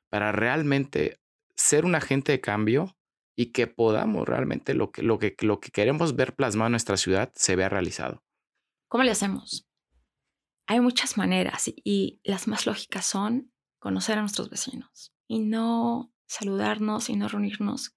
[0.09, 1.19] para realmente
[1.57, 2.95] ser un agente de cambio
[3.35, 6.95] y que podamos realmente lo que, lo que, lo que queremos ver plasmado en nuestra
[6.95, 8.23] ciudad se vea realizado.
[8.87, 9.66] ¿Cómo le hacemos?
[10.67, 17.09] Hay muchas maneras y las más lógicas son conocer a nuestros vecinos y no saludarnos
[17.09, 17.95] y no reunirnos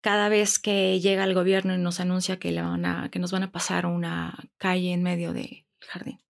[0.00, 3.42] cada vez que llega el gobierno y nos anuncia que, van a, que nos van
[3.42, 6.22] a pasar una calle en medio del jardín.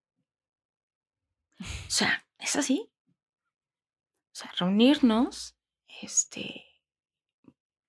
[1.59, 2.89] O sea, es así.
[3.07, 5.55] O sea, reunirnos,
[6.01, 6.65] este,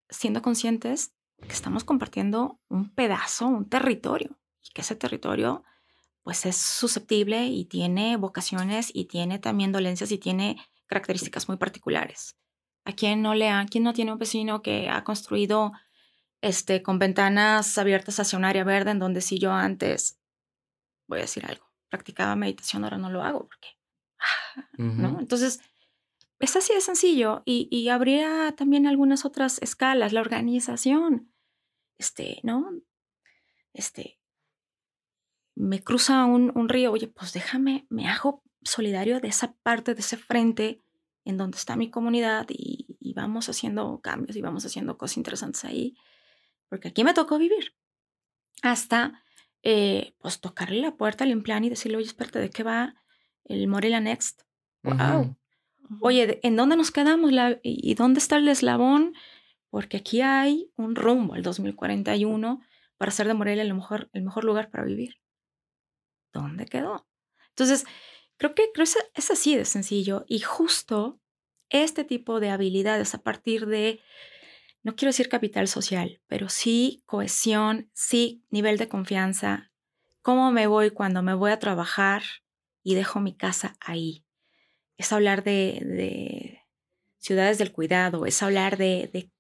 [0.09, 5.65] siendo conscientes que estamos compartiendo un pedazo, un territorio, y que ese territorio,
[6.23, 10.57] pues es susceptible y tiene vocaciones y tiene también dolencias y tiene
[10.87, 12.37] características muy particulares.
[12.85, 15.73] ¿A quién no le ha, quién no tiene un vecino que ha construido
[16.41, 20.21] este, con ventanas abiertas hacia un área verde en donde si yo antes,
[21.07, 23.69] voy a decir algo, practicaba meditación, ahora no lo hago porque,
[24.19, 25.21] ah, ¿no?
[25.21, 25.61] Entonces,
[26.41, 31.33] es así de sencillo y, y, habría también algunas otras escalas, la organización,
[31.99, 32.69] este, ¿no?
[33.73, 34.19] Este,
[35.55, 40.01] me cruza un, un río, oye, pues déjame, me hago solidario de esa parte, de
[40.01, 40.81] ese frente
[41.25, 45.65] en donde está mi comunidad y, y, vamos haciendo cambios y vamos haciendo cosas interesantes
[45.65, 45.97] ahí,
[46.69, 47.75] porque aquí me tocó vivir.
[48.63, 49.23] Hasta,
[49.63, 52.95] eh, pues, tocarle la puerta al plan y decirle, oye, espérate, ¿de qué va
[53.45, 54.43] el Morelia Next?
[54.83, 54.95] ¡Wow!
[54.95, 55.37] Uh -huh.
[56.01, 57.33] Oye, ¿en dónde nos quedamos?
[57.33, 59.15] La, ¿Y dónde está el eslabón?
[59.71, 62.61] Porque aquí hay un rumbo al 2041
[62.97, 65.22] para hacer de Morelia el mejor, el mejor lugar para vivir.
[66.33, 67.07] ¿Dónde quedó?
[67.51, 67.85] Entonces,
[68.37, 71.21] creo que creo es así de sencillo y justo
[71.69, 74.01] este tipo de habilidades a partir de,
[74.83, 79.73] no quiero decir capital social, pero sí cohesión, sí nivel de confianza,
[80.23, 82.23] cómo me voy cuando me voy a trabajar
[82.83, 84.25] y dejo mi casa ahí
[85.03, 86.61] es hablar de, de,
[87.19, 89.31] ciudades del cuidado, es hablar de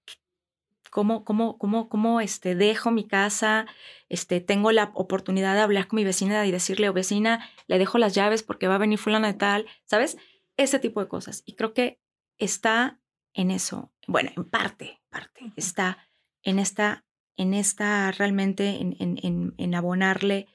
[0.93, 3.67] cómo, cómo, cómo, cómo este, dejo mi casa,
[4.09, 7.99] este, tengo la oportunidad de hablar con mi vecina y decirle, oh, vecina, le dejo
[7.99, 10.19] las llaves porque va a venir fulana de tal, ¿sabes?
[10.57, 11.43] Ese tipo de cosas.
[11.47, 11.99] Y creo que
[12.39, 13.01] está
[13.35, 16.09] en eso, bueno, en parte, parte, está
[16.43, 17.05] en esta,
[17.37, 20.47] en esta realmente, en, en, en, en abonarle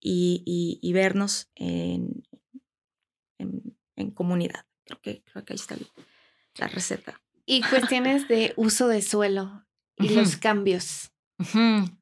[0.00, 2.24] y, y, y vernos en,
[3.38, 4.66] en en comunidad.
[4.84, 5.76] Creo que, creo que ahí está
[6.56, 7.20] la receta.
[7.46, 9.66] Y cuestiones de uso de suelo
[9.98, 10.14] y uh -huh.
[10.16, 11.12] los cambios.
[11.38, 11.98] Uh -huh.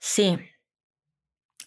[0.00, 0.38] Sí.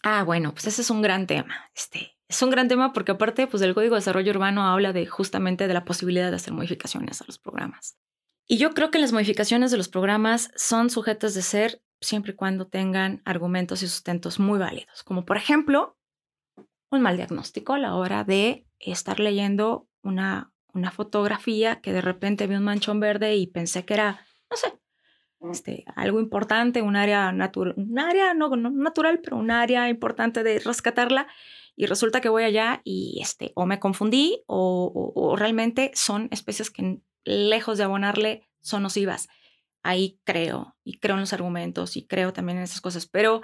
[0.02, 1.70] Ah, bueno, pues ese es un gran tema.
[1.74, 5.06] Este, es un gran tema porque aparte, pues el Código de Desarrollo Urbano habla de
[5.06, 7.98] justamente de la posibilidad de hacer modificaciones a los programas.
[8.48, 12.34] Y yo creo que las modificaciones de los programas son sujetas de ser siempre y
[12.36, 15.96] cuando tengan argumentos y sustentos muy válidos, como por ejemplo
[16.90, 22.46] un mal diagnóstico a la hora de estar leyendo una, una fotografía que de repente
[22.46, 24.72] vi un manchón verde y pensé que era, no sé,
[25.50, 30.42] este, algo importante, un área natural, un área no, no, natural, pero un área importante
[30.42, 31.26] de rescatarla.
[31.74, 36.28] Y resulta que voy allá y este, o me confundí o, o, o realmente son
[36.30, 39.28] especies que lejos de abonarle son nocivas.
[39.82, 43.40] Ahí creo y creo en los argumentos y creo también en esas cosas, pero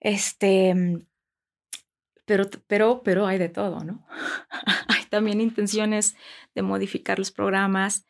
[0.00, 1.06] este,
[2.24, 4.06] pero, pero, pero hay de todo, ¿no?
[4.88, 6.16] hay también intenciones
[6.54, 8.06] de modificar los programas,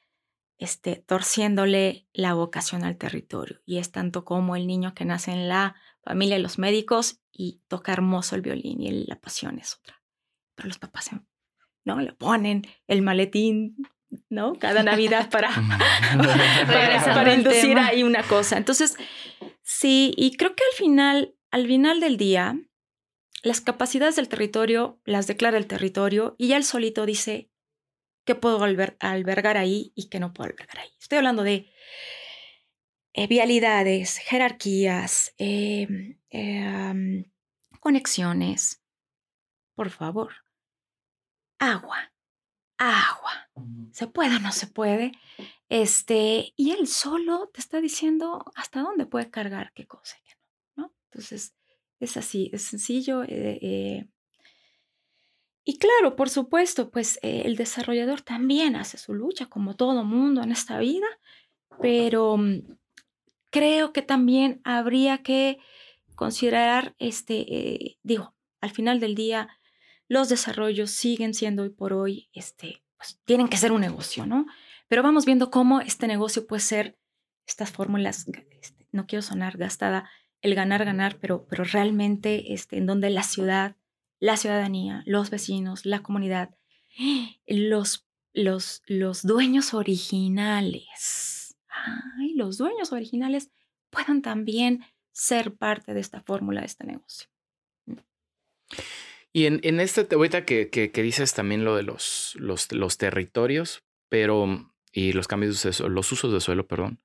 [0.63, 3.61] este, torciéndole la vocación al territorio.
[3.67, 7.63] Y es tanto como el niño que nace en la familia de los médicos y
[7.67, 10.01] toca hermoso el violín y la pasión es otra.
[10.55, 11.11] Pero los papás,
[11.85, 12.01] ¿no?
[12.01, 13.77] Le ponen el maletín,
[14.29, 14.53] ¿no?
[14.55, 15.51] Cada Navidad para,
[16.17, 18.57] para, para inducir ahí una cosa.
[18.57, 18.97] Entonces,
[19.63, 22.57] sí, y creo que al final, al final del día,
[23.43, 27.52] las capacidades del territorio las declara el territorio y ya el solito dice
[28.25, 30.91] qué puedo alber albergar ahí y qué no puedo albergar ahí.
[31.01, 31.71] Estoy hablando de
[33.15, 37.25] eh, vialidades, jerarquías, eh, eh,
[37.81, 38.83] conexiones.
[39.75, 40.33] Por favor.
[41.59, 42.13] Agua.
[42.79, 43.51] Agua.
[43.93, 45.13] ¿Se puede o no se puede?
[45.69, 50.35] Este, y él solo te está diciendo hasta dónde puede cargar qué cosa y qué
[50.77, 50.95] no, ¿no?
[51.11, 51.55] Entonces,
[52.01, 53.25] es así, es sencillo.
[55.65, 55.75] Eh, eh.
[55.75, 60.43] Y claro, por supuesto, pues eh, el desarrollador también hace su lucha, como todo mundo
[60.43, 61.07] en esta vida,
[61.81, 62.77] pero mm,
[63.51, 65.59] creo que también habría que
[66.15, 69.49] considerar, este, digo, al final del día,
[70.09, 74.47] los desarrollos siguen siendo hoy por hoy, este, pues tienen que ser un negocio, ¿no?
[74.89, 76.99] Pero vamos viendo cómo este negocio puede ser
[77.47, 78.27] estas fórmulas,
[78.61, 80.09] este, no quiero sonar gastada,
[80.43, 83.77] el ganar, ganar, pero, pero realmente este, en donde la ciudad,
[84.23, 86.55] la ciudadanía, los vecinos, la comunidad,
[87.49, 93.51] los, los, los dueños originales, ay, los dueños originales
[93.91, 97.29] puedan también ser parte de esta fórmula, de este negocio.
[99.33, 102.99] Y en, en este, ahorita que, que, que, dices también lo de los, los, los
[102.99, 107.01] territorios, pero, y los cambios de los usos de suelo, perdón,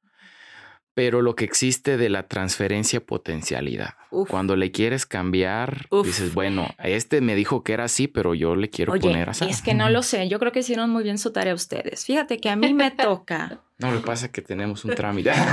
[0.98, 3.94] pero lo que existe de la transferencia potencialidad.
[4.10, 4.28] Uf.
[4.32, 6.08] Cuando le quieres cambiar, Uf.
[6.08, 9.46] dices, bueno, este me dijo que era así, pero yo le quiero Oye, poner así.
[9.46, 12.04] Es que no lo sé, yo creo que hicieron muy bien su tarea ustedes.
[12.04, 13.62] Fíjate que a mí me toca.
[13.78, 15.30] No, lo que pasa es que tenemos un trámite.
[15.30, 15.44] a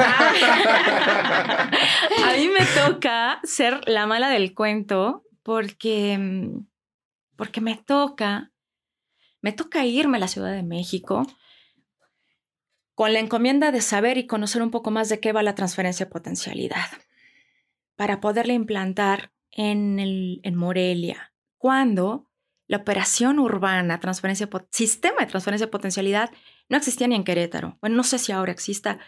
[2.38, 6.66] mí me toca ser la mala del cuento porque, mm,
[7.36, 8.50] porque me toca,
[9.42, 11.26] me toca irme a la Ciudad de México
[12.94, 16.06] con la encomienda de saber y conocer un poco más de qué va la transferencia
[16.06, 16.86] de potencialidad
[17.96, 22.28] para poderla implantar en, el, en Morelia, cuando
[22.66, 26.30] la operación urbana, transferencia, sistema de transferencia de potencialidad,
[26.68, 27.78] no existía ni en Querétaro.
[27.80, 28.98] Bueno, no sé si ahora exista,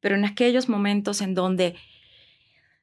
[0.00, 1.74] pero en aquellos momentos en donde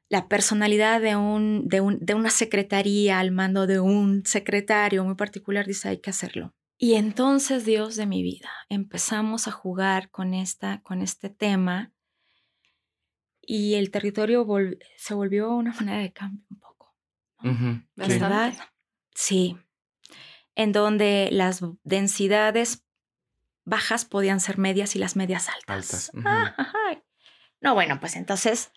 [0.08, 5.14] la personalidad de, un, de, un, de una secretaría al mando de un secretario muy
[5.14, 6.54] particular dice hay que hacerlo.
[6.76, 11.92] Y entonces, Dios de mi vida, empezamos a jugar con, esta, con este tema
[13.40, 16.94] y el territorio vol se volvió una manera de cambio un poco.
[17.42, 17.86] Uh -huh.
[17.94, 18.54] ¿Verdad?
[19.14, 19.56] Sí.
[20.54, 22.84] En donde las densidades
[23.64, 26.10] bajas podían ser medias y las medias altas.
[26.10, 26.10] Altas.
[26.14, 27.02] Uh -huh.
[27.60, 28.72] No, bueno, pues entonces,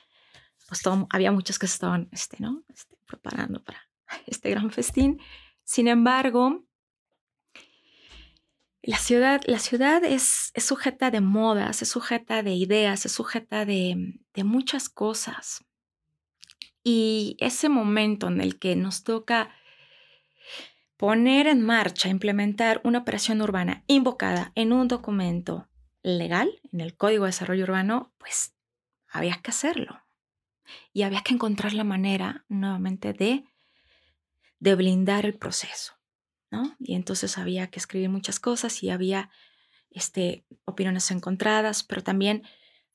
[0.68, 2.64] pues todo, había muchos que se estaban este, ¿no?
[2.70, 3.90] Este, preparando para
[4.28, 5.20] este gran festín.
[5.64, 6.67] Sin embargo,
[8.88, 13.66] la ciudad, la ciudad es, es, sujeta de modas, es sujeta de ideas, es sujeta
[13.66, 15.66] de, muchas cosas.
[16.86, 19.50] Y ese momento en el que nos toca
[20.96, 25.68] poner en marcha, implementar una operación urbana invocada en un documento
[26.02, 28.54] legal, en el Código de Desarrollo Urbano, pues
[29.10, 30.02] había que hacerlo.
[30.94, 33.44] Y había que encontrar la manera nuevamente de,
[34.60, 35.97] de blindar el proceso.
[36.52, 36.76] ¿No?
[36.80, 39.30] Y entonces había que escribir muchas cosas y había
[39.92, 42.44] este, opiniones encontradas, pero también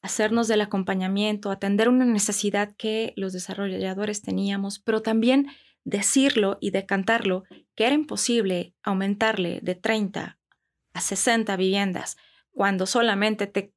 [0.03, 5.49] hacernos del acompañamiento, atender una necesidad que los desarrolladores teníamos, pero también
[5.85, 7.45] decirlo y decantarlo
[7.75, 10.39] que era imposible aumentarle de 30
[10.93, 12.17] a 60 viviendas
[12.53, 13.73] cuando solamente te,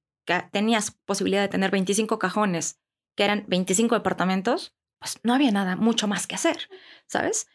[0.52, 2.80] tenías posibilidad de tener 25 cajones,
[3.16, 6.70] que eran 25 departamentos, pues no había nada mucho más que hacer,
[7.08, 7.48] ¿sabes?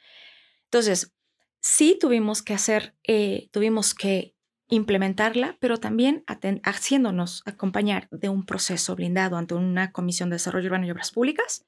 [0.64, 1.12] Entonces,
[1.60, 4.34] sí tuvimos que hacer, eh, tuvimos que
[4.68, 6.24] implementarla, pero también
[6.62, 11.66] haciéndonos acompañar de un proceso blindado ante una Comisión de Desarrollo Urbano y Obras Públicas,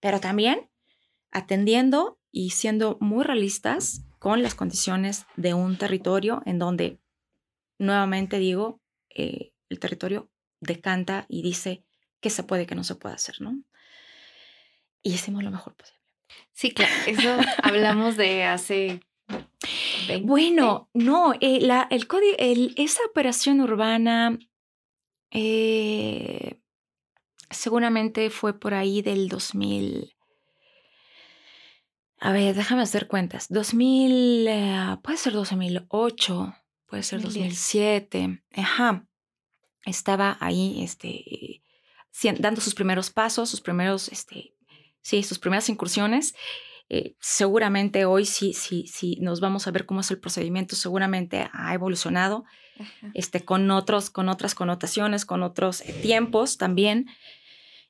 [0.00, 0.70] pero también
[1.30, 7.00] atendiendo y siendo muy realistas con las condiciones de un territorio en donde,
[7.78, 10.30] nuevamente digo, eh, el territorio
[10.60, 11.84] decanta y dice
[12.20, 13.62] qué se puede qué no se puede hacer, ¿no?
[15.02, 16.00] Y hicimos lo mejor posible.
[16.52, 20.26] Sí, claro, eso hablamos de hace 20.
[20.26, 24.38] Bueno, no, eh, la, el código, el, esa operación urbana
[25.30, 26.60] eh,
[27.50, 30.14] seguramente fue por ahí del 2000.
[32.20, 33.48] A ver, déjame hacer cuentas.
[33.48, 36.54] 2000, uh, puede ser 2008,
[36.86, 38.44] puede ser 2007.
[38.54, 39.06] Ajá.
[39.84, 41.62] Estaba ahí, este,
[42.38, 44.54] dando sus primeros pasos, sus primeros, este,
[45.00, 46.34] sí, sus primeras incursiones.
[46.94, 51.48] Eh, seguramente hoy sí, sí, sí, nos vamos a ver cómo es el procedimiento, seguramente
[51.54, 52.44] ha evolucionado
[53.14, 57.06] este, con, otros, con otras connotaciones, con otros eh, tiempos también.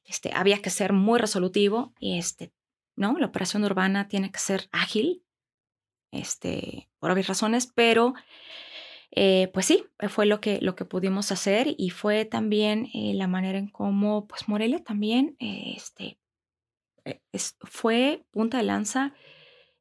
[0.05, 2.53] Este, había que ser muy resolutivo y este,
[2.95, 3.19] ¿no?
[3.19, 5.25] la operación urbana tiene que ser ágil,
[6.13, 8.15] este, por obvias razones, pero
[9.11, 13.27] eh, pues sí, fue lo que, lo que pudimos hacer y fue también eh, la
[13.27, 16.21] manera en cómo pues Morelia también este,
[17.33, 19.15] es, fue punta de lanza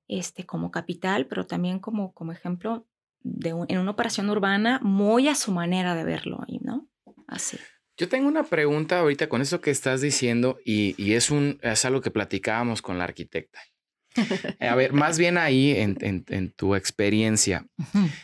[0.07, 2.87] este, como capital, pero también como, como ejemplo
[3.19, 6.89] de un, en una operación urbana muy a su manera de verlo, ¿no?
[7.27, 7.57] Así.
[7.97, 11.85] Yo tengo una pregunta ahorita con eso que estás diciendo y, y es, un, es
[11.85, 13.59] algo que platicábamos con la arquitecta.
[14.59, 17.67] A ver, más bien ahí en, en, en tu experiencia,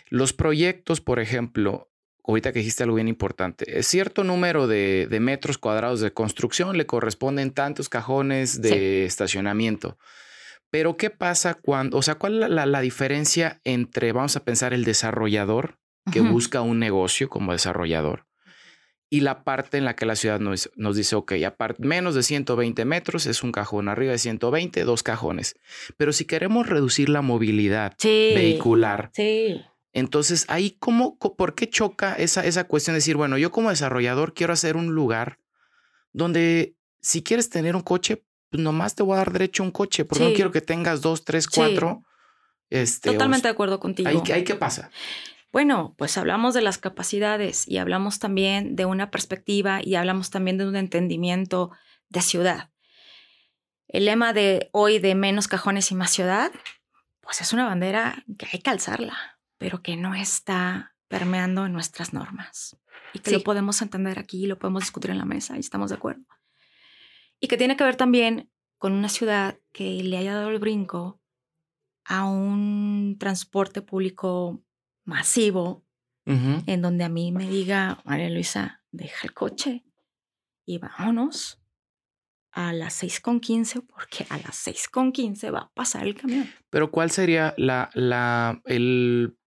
[0.09, 1.89] los proyectos, por ejemplo,
[2.27, 6.85] ahorita que dijiste algo bien importante, cierto número de, de, metros cuadrados de construcción le
[6.85, 9.05] corresponden tantos cajones de sí.
[9.05, 9.97] estacionamiento.
[10.69, 14.73] Pero ¿qué pasa cuando, o sea, cuál es la, la diferencia entre, vamos a pensar,
[14.73, 15.79] el desarrollador
[16.11, 16.31] que uh -huh.
[16.31, 18.25] busca un negocio como desarrollador
[19.09, 22.23] y la parte en la que la ciudad nos, nos dice, ok, aparte, menos de
[22.23, 25.55] 120 metros es un cajón, arriba de 120, dos cajones.
[25.95, 28.31] Pero si queremos reducir la movilidad Sí.
[28.35, 29.61] vehicular, Sí.
[29.99, 34.33] Entonces ahí, ¿cómo, ¿por qué choca esa, esa cuestión de decir, bueno, yo como desarrollador
[34.33, 35.39] quiero hacer un lugar
[36.13, 39.71] donde si quieres tener un coche, pues nomás te voy a dar derecho a un
[39.71, 41.51] coche, porque no quiero que tengas dos, tres, Sí.
[41.55, 42.03] cuatro.
[42.69, 44.09] Este, Totalmente de acuerdo contigo.
[44.09, 44.89] ahí, ahí qué pasa?
[45.53, 50.57] Bueno, pues hablamos de las capacidades y hablamos también de una perspectiva y hablamos también
[50.57, 51.71] de un entendimiento
[52.09, 52.69] de ciudad.
[53.87, 56.51] El lema de hoy de menos cajones y más ciudad,
[57.21, 62.13] pues es una bandera que hay que alzarla, pero que no está permeando en nuestras
[62.13, 62.77] normas
[63.13, 63.35] y que Sí.
[63.37, 66.23] lo podemos entender aquí lo podemos discutir en la mesa y estamos de acuerdo.
[67.39, 71.21] Y que tiene que ver también con una ciudad que le haya dado el brinco
[72.05, 74.63] a un transporte público
[75.05, 75.85] masivo
[76.25, 76.63] Ujú.
[76.67, 79.85] en donde a mí me diga, María Luisa, deja el coche
[80.65, 81.61] y vámonos
[82.51, 86.49] a las 6.15 porque a las 6.15 va a pasar el camión.
[86.69, 89.37] Pero ¿cuál sería la, la, el,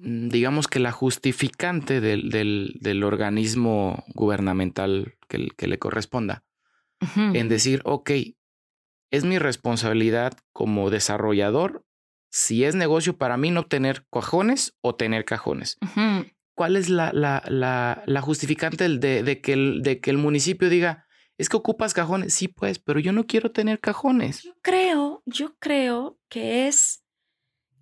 [0.00, 6.44] digamos que la justificante del, del, del organismo gubernamental que, que le corresponda?
[7.16, 8.10] En decir, ok,
[9.10, 11.84] es mi responsabilidad como desarrollador
[12.30, 15.78] si es negocio para mí no tener cajones o tener cajones.
[16.54, 20.68] ¿Cuál es la, la, la, la justificante de, de que el, de que el municipio
[20.68, 21.06] diga,
[21.38, 22.34] es que ocupas cajones?
[22.34, 24.42] Sí, pues, pero yo no quiero tener cajones.
[24.42, 27.01] Yo creo, yo creo que es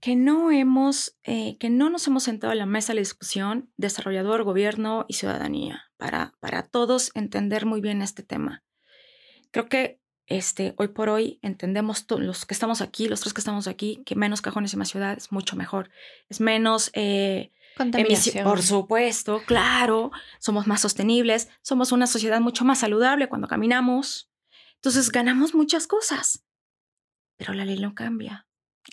[0.01, 3.70] que no hemos, eh, que no nos hemos sentado a la mesa de la discusión,
[3.76, 8.64] desarrollador, gobierno y ciudadanía, para, para todos entender muy bien este tema.
[9.51, 13.66] Creo que este, hoy por hoy entendemos los que estamos aquí, los tres que estamos
[13.66, 15.90] aquí, que menos cajones y más ciudad es mucho mejor.
[16.28, 18.44] Es menos eh, Contaminación.
[18.44, 20.11] Por supuesto, claro.
[20.38, 21.48] Somos más sostenibles.
[21.62, 24.30] Somos una sociedad mucho más saludable cuando caminamos.
[24.76, 26.44] Entonces ganamos muchas cosas.
[27.36, 28.46] Pero la ley no cambia.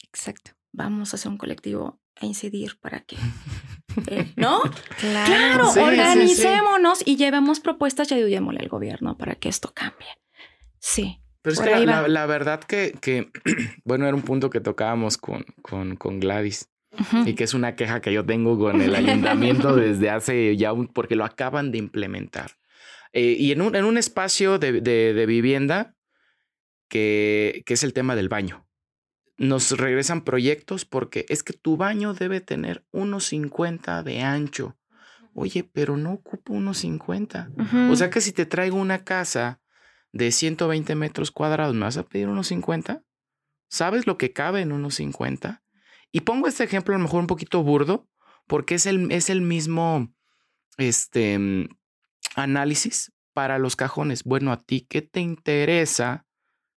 [0.04, 0.57] Exacto.
[0.72, 3.16] Vamos a hacer un colectivo e incidir para que.
[4.08, 4.62] eh, ¿No?
[5.00, 5.26] Claro.
[5.26, 5.80] Claro, Sí, sí, sí.
[5.82, 10.08] organicémonos y llevemos propuestas y ayudémosle al gobierno para que esto cambie.
[10.80, 11.20] Sí.
[11.42, 13.32] Pero es que la, verdad que, que,
[13.86, 16.70] bueno, era un punto que tocábamos con, con, con Gladys
[17.26, 20.88] y que es una queja que yo tengo con el ayuntamiento desde hace ya un,
[20.88, 22.52] porque lo acaban de implementar.
[23.14, 25.96] Eh, y en un, en un espacio de, de- de vivienda
[26.90, 28.67] que, que es el tema del baño.
[29.38, 34.78] Nos regresan proyectos porque es que tu baño debe tener unos 50 de ancho.
[35.34, 37.52] Oye, pero no ocupo unos 50.
[37.56, 37.92] Ujú.
[37.92, 39.62] O sea que si te traigo una casa
[40.12, 43.04] de 120 metros cuadrados, ¿me vas a pedir unos 50?
[43.70, 45.62] ¿Sabes lo que cabe en unos 50?
[46.12, 48.08] Y pongo este ejemplo a lo mejor un poquito burdo,
[48.48, 50.12] porque es el, es el mismo
[50.78, 51.70] este, mm,
[52.36, 54.24] análisis para los cajones.
[54.24, 56.26] Bueno, a ti, ¿qué te interesa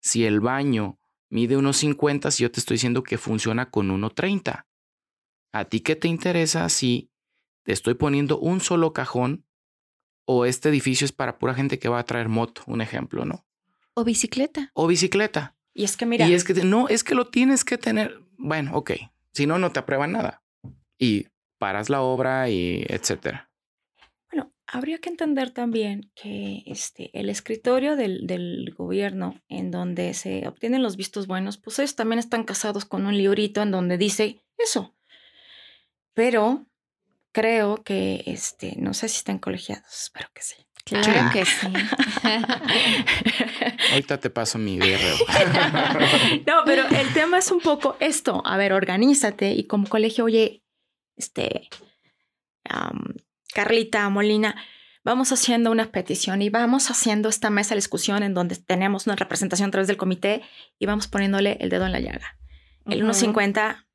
[0.02, 1.00] si el baño
[1.30, 4.66] mide unos 50 si yo te estoy diciendo que funciona con 1.30?
[5.52, 7.12] ¿A ti qué te interesa si
[7.64, 9.46] te estoy poniendo un solo cajón
[10.26, 13.46] o este edificio es para pura gente que va a traer moto, un ejemplo, ¿no?
[13.96, 14.72] O bicicleta.
[14.74, 15.56] O bicicleta.
[15.74, 16.28] Y es que mira.
[16.28, 18.22] Y es que no, es que lo tienes que tener.
[18.38, 18.92] Bueno, ok.
[19.34, 20.44] Si no, no te aprueban nada.
[20.98, 21.28] Y
[21.58, 23.49] paras la obra y etcétera.
[24.72, 30.84] Habría que entender también que este, el escritorio del, del gobierno en donde se obtienen
[30.84, 34.96] los vistos buenos, pues ellos también están casados con un librito en donde dice eso.
[36.14, 36.68] Pero
[37.32, 40.56] creo que, este, no sé si están colegiados, espero que sí.
[40.86, 41.12] Claro Sí.
[41.34, 41.68] que sí.
[43.92, 44.88] Ahorita te paso mi DRO.
[46.48, 48.42] no, pero el tema es un poco esto.
[48.46, 50.64] A ver, organízate y como colegio, oye,
[51.16, 51.70] este,
[53.54, 54.56] Carlita, Molina,
[55.04, 59.16] vamos haciendo una petición y vamos haciendo esta mesa de discusión en donde tenemos una
[59.16, 60.42] representación a través del comité
[60.78, 62.38] y vamos poniéndole el dedo en la llaga.
[62.86, 63.12] El Ujú.
[63.14, 63.86] 1.50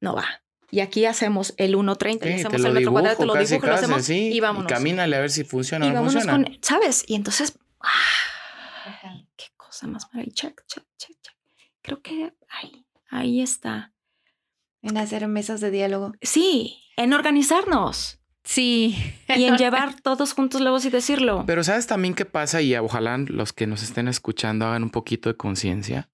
[0.00, 0.42] no va.
[0.70, 3.40] Y aquí hacemos el 1.30 y Sí, hacemos lo el metro cuadrado, te dibujo, lo
[3.40, 4.72] casi, dibujo, lo casi, hacemos sí, y vámonos.
[4.72, 6.32] camínale a ver si funciona Y o no funciona.
[6.32, 7.04] con, ¿sabes?
[7.06, 9.20] Y entonces, ¡ah!
[9.36, 10.48] qué cosa más maravillosa.
[10.48, 11.34] Check, check, check, check.
[11.82, 13.92] Creo que ahí, ahí está.
[14.82, 16.12] En hacer mesas de diálogo.
[16.22, 18.96] Sí, en organizarnos Sí.
[19.34, 21.44] y en llevar todos juntos la voz y decirlo.
[21.46, 22.60] Pero ¿sabes también qué pasa?
[22.60, 26.10] Y ojalá los que nos estén escuchando hagan un poquito de conciencia.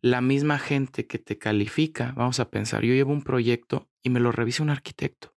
[0.00, 4.20] La misma gente que te califica, vamos a pensar, yo llevo un proyecto y me
[4.20, 5.34] lo revisa un arquitecto.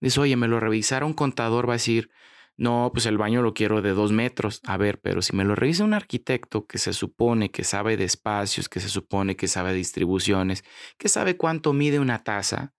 [0.00, 2.10] Dice, oye, me lo revisara un contador, va a decir,
[2.56, 4.60] no, pues el baño lo quiero de dos metros.
[4.64, 8.04] A ver, pero si me lo revisa un arquitecto que se supone que sabe de
[8.04, 10.64] espacios, que se supone que sabe de distribuciones,
[10.98, 12.74] que sabe cuánto mide una taza,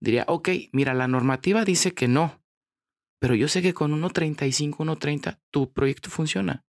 [0.00, 2.42] diría, ok, mira, la normativa dice que no,
[3.18, 6.64] pero yo sé que con 1.35, 1.30 tu proyecto funciona.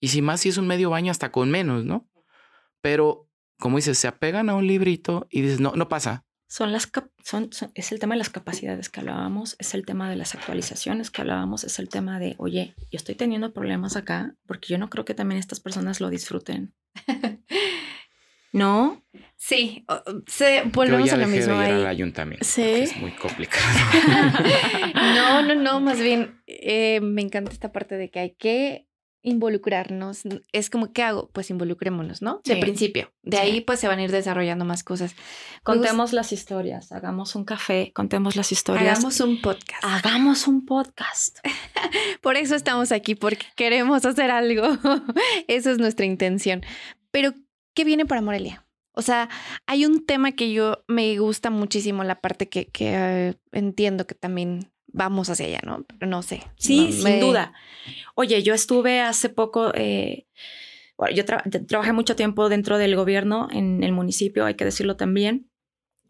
[0.00, 2.08] Y si más, si es un medio baño, hasta con menos, ¿no?
[2.80, 6.24] Pero, como dices, se apegan a un librito y dices, no, no pasa.
[6.48, 6.88] Son las
[7.24, 11.10] son, es el tema de las capacidades que hablábamos, es el tema de las actualizaciones
[11.10, 14.88] que hablábamos, es el tema de, oye, yo estoy teniendo problemas acá porque yo no
[14.88, 16.72] creo que también estas personas lo disfruten.
[18.56, 19.04] ¿No?
[19.36, 19.84] Sí,
[20.26, 22.44] se, volvemos a lo mismo de ir al ayuntamiento.
[22.44, 22.62] Sí.
[22.62, 23.64] Es muy complicado.
[24.94, 28.86] no, no, no, más bien eh, me encanta esta parte de que hay que
[29.20, 30.22] involucrarnos.
[30.52, 31.28] Es como, ¿qué hago?
[31.32, 32.40] Pues involucrémonos, ¿no?
[32.44, 33.12] De principio.
[33.22, 35.14] De ahí pues se van a ir desarrollando más cosas.
[35.62, 38.98] Contemos las historias, hagamos un café, contemos las historias.
[38.98, 39.84] Hagamos un podcast.
[39.84, 41.40] Hagamos un podcast.
[42.22, 44.78] Por eso estamos aquí, porque queremos hacer algo.
[45.48, 46.62] Eso es nuestra intención.
[47.10, 47.34] Pero,
[47.76, 48.66] ¿qué viene para Morelia?
[48.92, 49.28] O sea,
[49.66, 54.72] hay un tema que yo me gusta muchísimo, la parte que, que entiendo que también
[54.86, 55.84] vamos hacia allá, ¿no?
[55.84, 56.42] Pero no sé.
[56.56, 57.52] Sí, sin duda.
[58.14, 60.26] Oye, yo estuve hace poco, eh,
[60.96, 61.24] bueno, yo
[61.66, 65.50] trabajé mucho tiempo dentro del gobierno en el municipio, hay que decirlo también,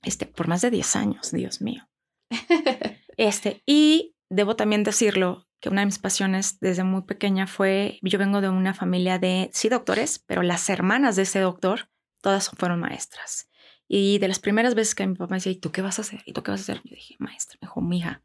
[0.04, 1.88] este, por más de 10 años, Dios mío.
[3.16, 8.20] este, y debo también decirlo, que una de mis pasiones desde muy pequeña fue, yo
[8.20, 11.90] vengo de una familia de, sí, doctores, pero las hermanas de ese doctor,
[12.20, 13.50] todas fueron maestras.
[13.88, 16.02] Y de las primeras veces que mi papá me decía, ¿y tú qué vas a
[16.02, 16.22] hacer?
[16.24, 16.82] ¿Y tú qué vas a hacer?
[16.84, 18.22] Yo dije, maestra, me dijo, mija,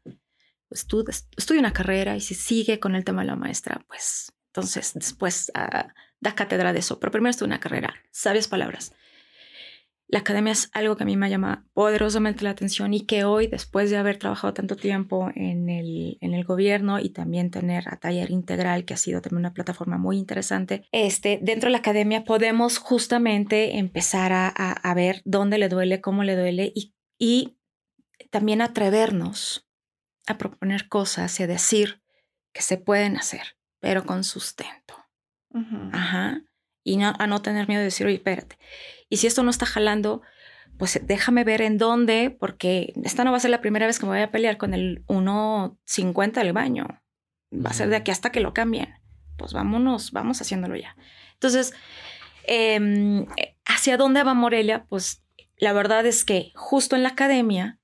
[0.70, 5.50] estudia, una carrera y si sigue con el tema de la maestra, pues entonces después
[5.54, 7.00] ah, da cátedra de eso.
[7.00, 8.92] Pero primero estudia una carrera, sabias palabras.
[10.12, 13.46] La academia es algo que a mí me llama poderosamente la atención y que hoy,
[13.46, 17.96] después de haber trabajado tanto tiempo en el, en el gobierno y también tener a
[17.96, 22.24] Taller Integral, que ha sido también una plataforma muy interesante, este, dentro de la academia
[22.24, 27.56] podemos justamente empezar a, a, ver dónde le duele, cómo le duele y, y
[28.28, 29.66] también atrevernos
[30.26, 32.02] a proponer cosas y a decir
[32.52, 34.94] que se pueden hacer, pero con sustento.
[35.92, 36.42] Ajá.
[36.84, 38.58] Y no, a no tener miedo de decir, oye, espérate.
[39.08, 40.22] Y si esto no está jalando,
[40.78, 44.06] pues déjame ver en dónde, porque esta no va a ser la primera vez que
[44.06, 46.86] me voy a pelear con el 1.50 del baño.
[47.54, 48.94] Va a ser de aquí hasta que lo cambien.
[49.36, 50.96] Pues vámonos, vamos haciéndolo ya.
[51.34, 51.74] Entonces,
[52.44, 53.26] em,
[53.66, 54.86] ¿hacia dónde va Morelia?
[54.88, 55.22] Pues
[55.56, 57.78] la verdad es que justo en la academia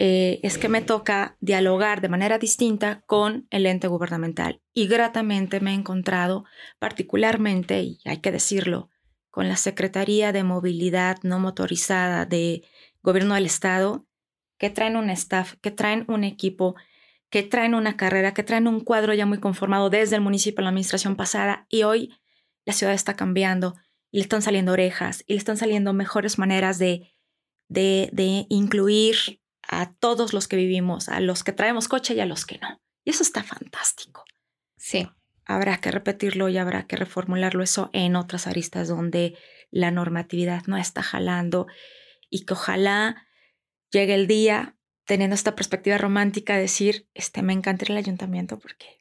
[0.00, 4.62] eh, es que me toca dialogar de manera distinta con el ente gubernamental.
[4.72, 6.44] Y gratamente me he encontrado
[6.78, 8.90] particularmente, y hay que decirlo,
[9.28, 12.62] con la Secretaría de Movilidad No Motorizada de
[13.02, 14.06] Gobierno del Estado,
[14.56, 16.76] que traen un staff, que traen un equipo,
[17.28, 20.68] que traen una carrera, que traen un cuadro ya muy conformado desde el municipio, la
[20.68, 22.14] administración pasada, y hoy
[22.64, 23.74] la ciudad está cambiando
[24.12, 27.12] y le están saliendo orejas y le están saliendo mejores maneras de,
[27.68, 32.46] de incluir a todos los que vivimos, a los que traemos coche y a los
[32.46, 32.80] que no.
[33.04, 34.24] Y eso está fantástico.
[34.76, 35.08] Sí.
[35.44, 39.38] Habrá que repetirlo y habrá que reformularlo eso en otras aristas donde
[39.70, 41.66] la normatividad no está jalando
[42.28, 43.26] y que ojalá
[43.90, 48.98] llegue el día teniendo esta perspectiva romántica de decir, este, me encanta el ayuntamiento porque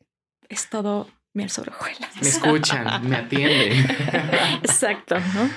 [0.47, 2.11] es todo miel sobre hojuelas.
[2.21, 3.71] Me escuchan, me atienden.
[4.63, 5.49] Exacto, ¿no?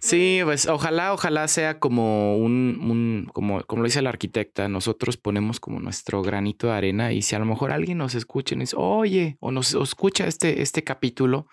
[0.00, 5.60] Sí, pues ojalá, ojalá sea como un, como, como lo dice la arquitecta, nosotros ponemos
[5.60, 8.70] como nuestro granito de arena y si a lo mejor alguien nos escucha y nos
[8.70, 11.46] dice, oye, o nos escucha este, este capítulo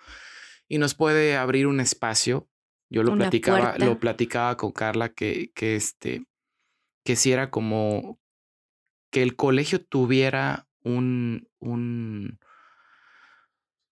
[0.68, 2.48] y nos puede abrir un espacio.
[2.90, 6.24] Yo lo platicaba, lo platicaba con Carla que, que este,
[7.04, 8.18] que si era como
[9.10, 12.38] que el colegio tuviera un, un,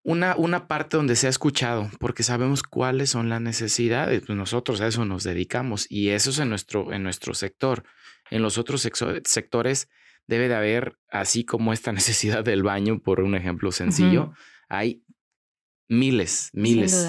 [0.07, 4.23] una, una parte donde se ha escuchado, porque sabemos cuáles son las necesidades.
[4.25, 7.83] Pues nosotros a eso nos dedicamos y eso es en nuestro, en nuestro sector.
[8.31, 8.87] En los otros
[9.25, 9.89] sectores
[10.25, 14.31] debe de haber, así como esta necesidad del baño, por un ejemplo sencillo,
[14.69, 15.03] hay
[15.89, 17.05] miles, miles,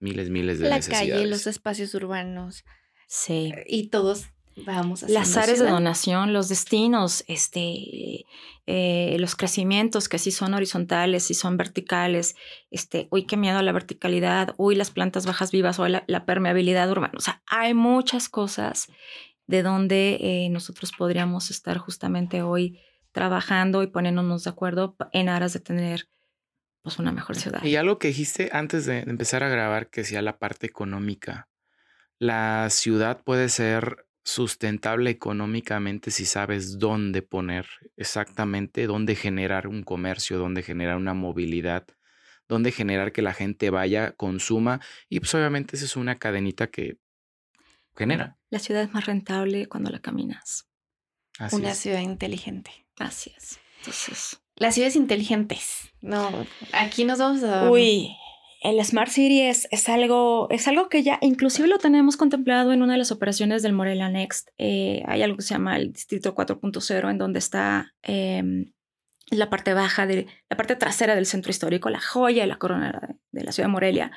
[0.00, 1.08] miles, miles de necesidades.
[1.08, 2.64] La calle, los espacios urbanos.
[3.06, 3.52] Sí.
[3.68, 4.26] Y todos
[4.64, 8.24] Vamos Las áreas de donación, los destinos, este,
[8.66, 12.36] eh, los crecimientos que sí son horizontales, sí son verticales,
[12.70, 16.90] este, uy, qué miedo a la verticalidad, uy, las plantas bajas vivas o la, permeabilidad
[16.90, 17.14] urbana.
[17.16, 18.88] O sea, hay muchas cosas
[19.46, 22.80] de donde eh, nosotros podríamos estar justamente hoy
[23.12, 26.08] trabajando y poniéndonos de acuerdo en aras de tener
[26.82, 27.62] pues una mejor ciudad.
[27.62, 31.48] Y algo que dijiste antes de empezar a grabar, que sea la parte económica.
[32.18, 37.66] La ciudad puede ser sustentable económicamente si sabes dónde poner
[37.96, 41.86] exactamente, dónde generar un comercio, dónde generar una movilidad,
[42.48, 46.98] dónde generar que la gente vaya, consuma y pues obviamente esa es una cadenita que
[47.96, 48.38] genera.
[48.50, 50.68] La ciudad es más rentable cuando la caminas.
[51.50, 52.70] una ciudad inteligente.
[52.98, 53.58] Así es.
[53.78, 54.40] Entonces.
[54.56, 55.90] Las ciudades inteligentes.
[56.02, 57.68] No, aquí nos vamos a.
[57.70, 58.14] Uy,
[58.60, 62.82] el Smart City es, es, algo, es algo que ya inclusive lo tenemos contemplado en
[62.82, 64.50] una de las operaciones del Morelia Next.
[64.58, 68.72] Eh, hay algo que se llama el Distrito 4.0, en donde está em,
[69.30, 73.16] la parte baja, de, la parte trasera del centro histórico, la joya y la corona
[73.32, 74.12] de la ciudad de Morelia.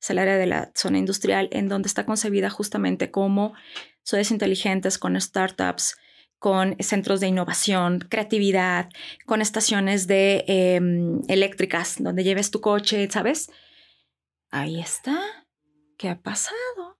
[0.00, 3.54] Es el área de la zona industrial, en donde está concebida justamente como
[4.04, 5.96] ciudades inteligentes con startups,
[6.38, 8.88] con centros de innovación, creatividad,
[9.26, 13.50] con estaciones de em, eléctricas donde lleves tu coche, ¿sabes?
[14.50, 15.46] Ahí está.
[15.96, 16.98] ¿Qué ha pasado?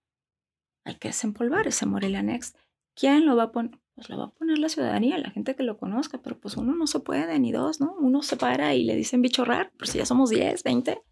[0.85, 2.57] Hay que desempolvar ese Morelia Next.
[2.95, 3.79] ¿Quién lo va a poner?
[3.95, 6.75] Pues lo va a poner la ciudadanía, la gente que lo conozca, pero pues uno
[6.75, 7.95] no se puede, ni dos, ¿no?
[7.99, 11.03] Uno se para y le dicen bicho raro, pero si ya somos 10, 20,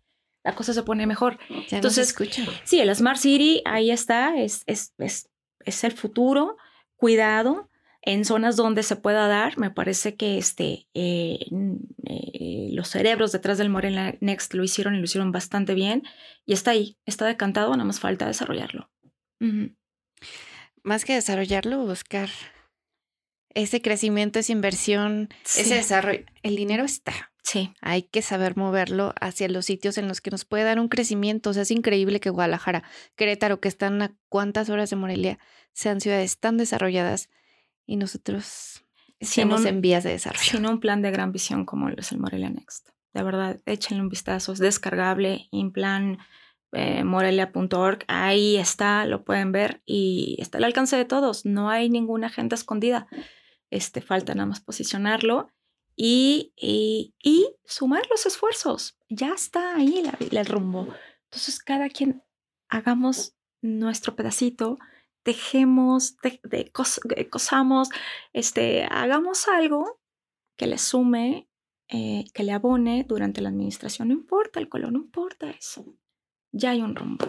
[0.44, 1.38] la cosa se pone mejor.
[1.70, 2.44] Entonces, escucha.
[2.64, 5.28] sí, el Smart City, ahí está, es, es, es,
[5.60, 6.56] es el futuro,
[6.96, 7.67] cuidado,
[8.02, 11.38] en zonas donde se pueda dar, me parece que este, eh,
[12.06, 16.04] eh, los cerebros detrás del Morena Next lo hicieron y lo hicieron bastante bien
[16.46, 18.90] y está ahí, está decantado, nada más falta desarrollarlo.
[20.82, 22.28] Más que desarrollarlo, buscar
[23.54, 26.24] ese crecimiento, esa inversión, ese desarrollo.
[26.42, 27.32] El dinero está.
[27.42, 27.72] Sí.
[27.80, 31.50] Hay que saber moverlo hacia los sitios en los que nos puede dar un crecimiento.
[31.50, 32.84] O sea, es increíble que Guadalajara,
[33.16, 35.38] Querétaro, que están a cuántas horas de Morelia,
[35.72, 37.30] sean ciudades tan desarrolladas
[37.88, 38.84] y nosotros
[39.18, 40.44] estamos en vías de desarrollo.
[40.44, 42.90] Sin un plan de gran visión como es el Morelia Next.
[43.14, 44.52] De verdad, échenle un vistazo.
[44.52, 46.18] Es descargable en plan
[46.72, 48.04] eh, morelia.org.
[48.06, 51.46] Ahí está, lo pueden ver y está al alcance de todos.
[51.46, 53.08] No hay ninguna agenda escondida.
[53.70, 55.50] Este, falta nada más posicionarlo
[55.96, 58.98] y, y, sumar los esfuerzos.
[59.08, 60.88] Ya está ahí el rumbo.
[61.24, 62.22] Entonces, cada quien
[62.68, 64.78] hagamos nuestro pedacito
[65.28, 66.72] dejemos, de,
[67.28, 67.90] cosamos,
[68.32, 70.00] este, hagamos algo
[70.56, 71.50] que le sume,
[71.88, 74.08] eh, que le abone durante la administración.
[74.08, 75.84] No importa el color, no importa eso.
[76.50, 77.26] Ya hay un rumbo.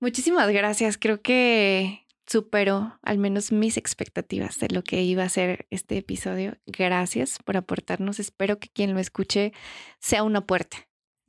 [0.00, 0.98] Muchísimas gracias.
[0.98, 6.58] Creo que superó al menos mis expectativas de lo que iba a ser este episodio.
[6.66, 8.20] Gracias por aportarnos.
[8.20, 9.54] Espero que quien lo escuche
[9.98, 10.76] sea una puerta,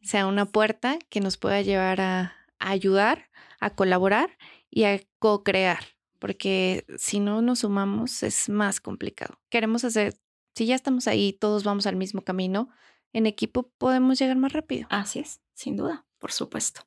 [0.01, 3.29] sea una puerta que nos pueda llevar a ayudar,
[3.61, 4.37] a colaborar
[4.71, 5.83] y a co-crear,
[6.17, 9.39] porque si no nos sumamos es más complicado.
[9.49, 10.15] Queremos hacer,
[10.55, 12.69] si ya estamos ahí, todos vamos al mismo camino,
[13.13, 14.87] en equipo podemos llegar más rápido.
[14.89, 16.81] Así es, sin duda, por supuesto.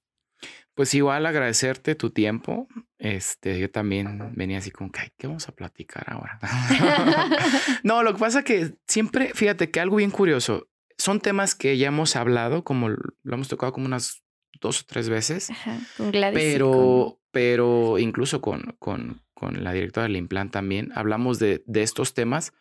[0.75, 2.67] Pues igual agradecerte tu tiempo.
[2.99, 6.41] Este, yo también venía así como que, ¿qué vamos a platicar ahora?
[7.85, 10.69] no, lo que pasa que siempre, fíjate que algo bien curioso,
[10.99, 14.25] son temas que ya hemos hablado, como lo hemos tocado como unas
[14.61, 15.51] dos o tres veces.
[15.51, 21.41] Ajá, con Gladys pero, pero incluso con, con, con, la directora del Implant también hablamos
[21.41, 22.55] de, de estos temas,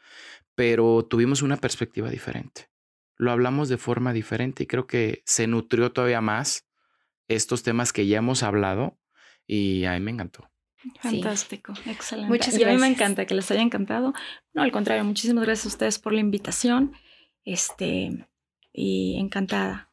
[0.56, 2.70] pero tuvimos una perspectiva diferente.
[3.16, 6.68] Lo hablamos de forma diferente y creo que se nutrió todavía más
[7.28, 8.98] estos temas que ya hemos hablado
[9.46, 10.50] y a mí me encantó.
[11.00, 12.30] Fantástico, excelente.
[12.30, 14.14] Muchas y a mí me encanta que les haya encantado.
[14.54, 16.94] No, al contrario, muchísimas gracias a ustedes por la invitación.
[17.46, 18.28] Este,
[18.74, 19.93] y encantada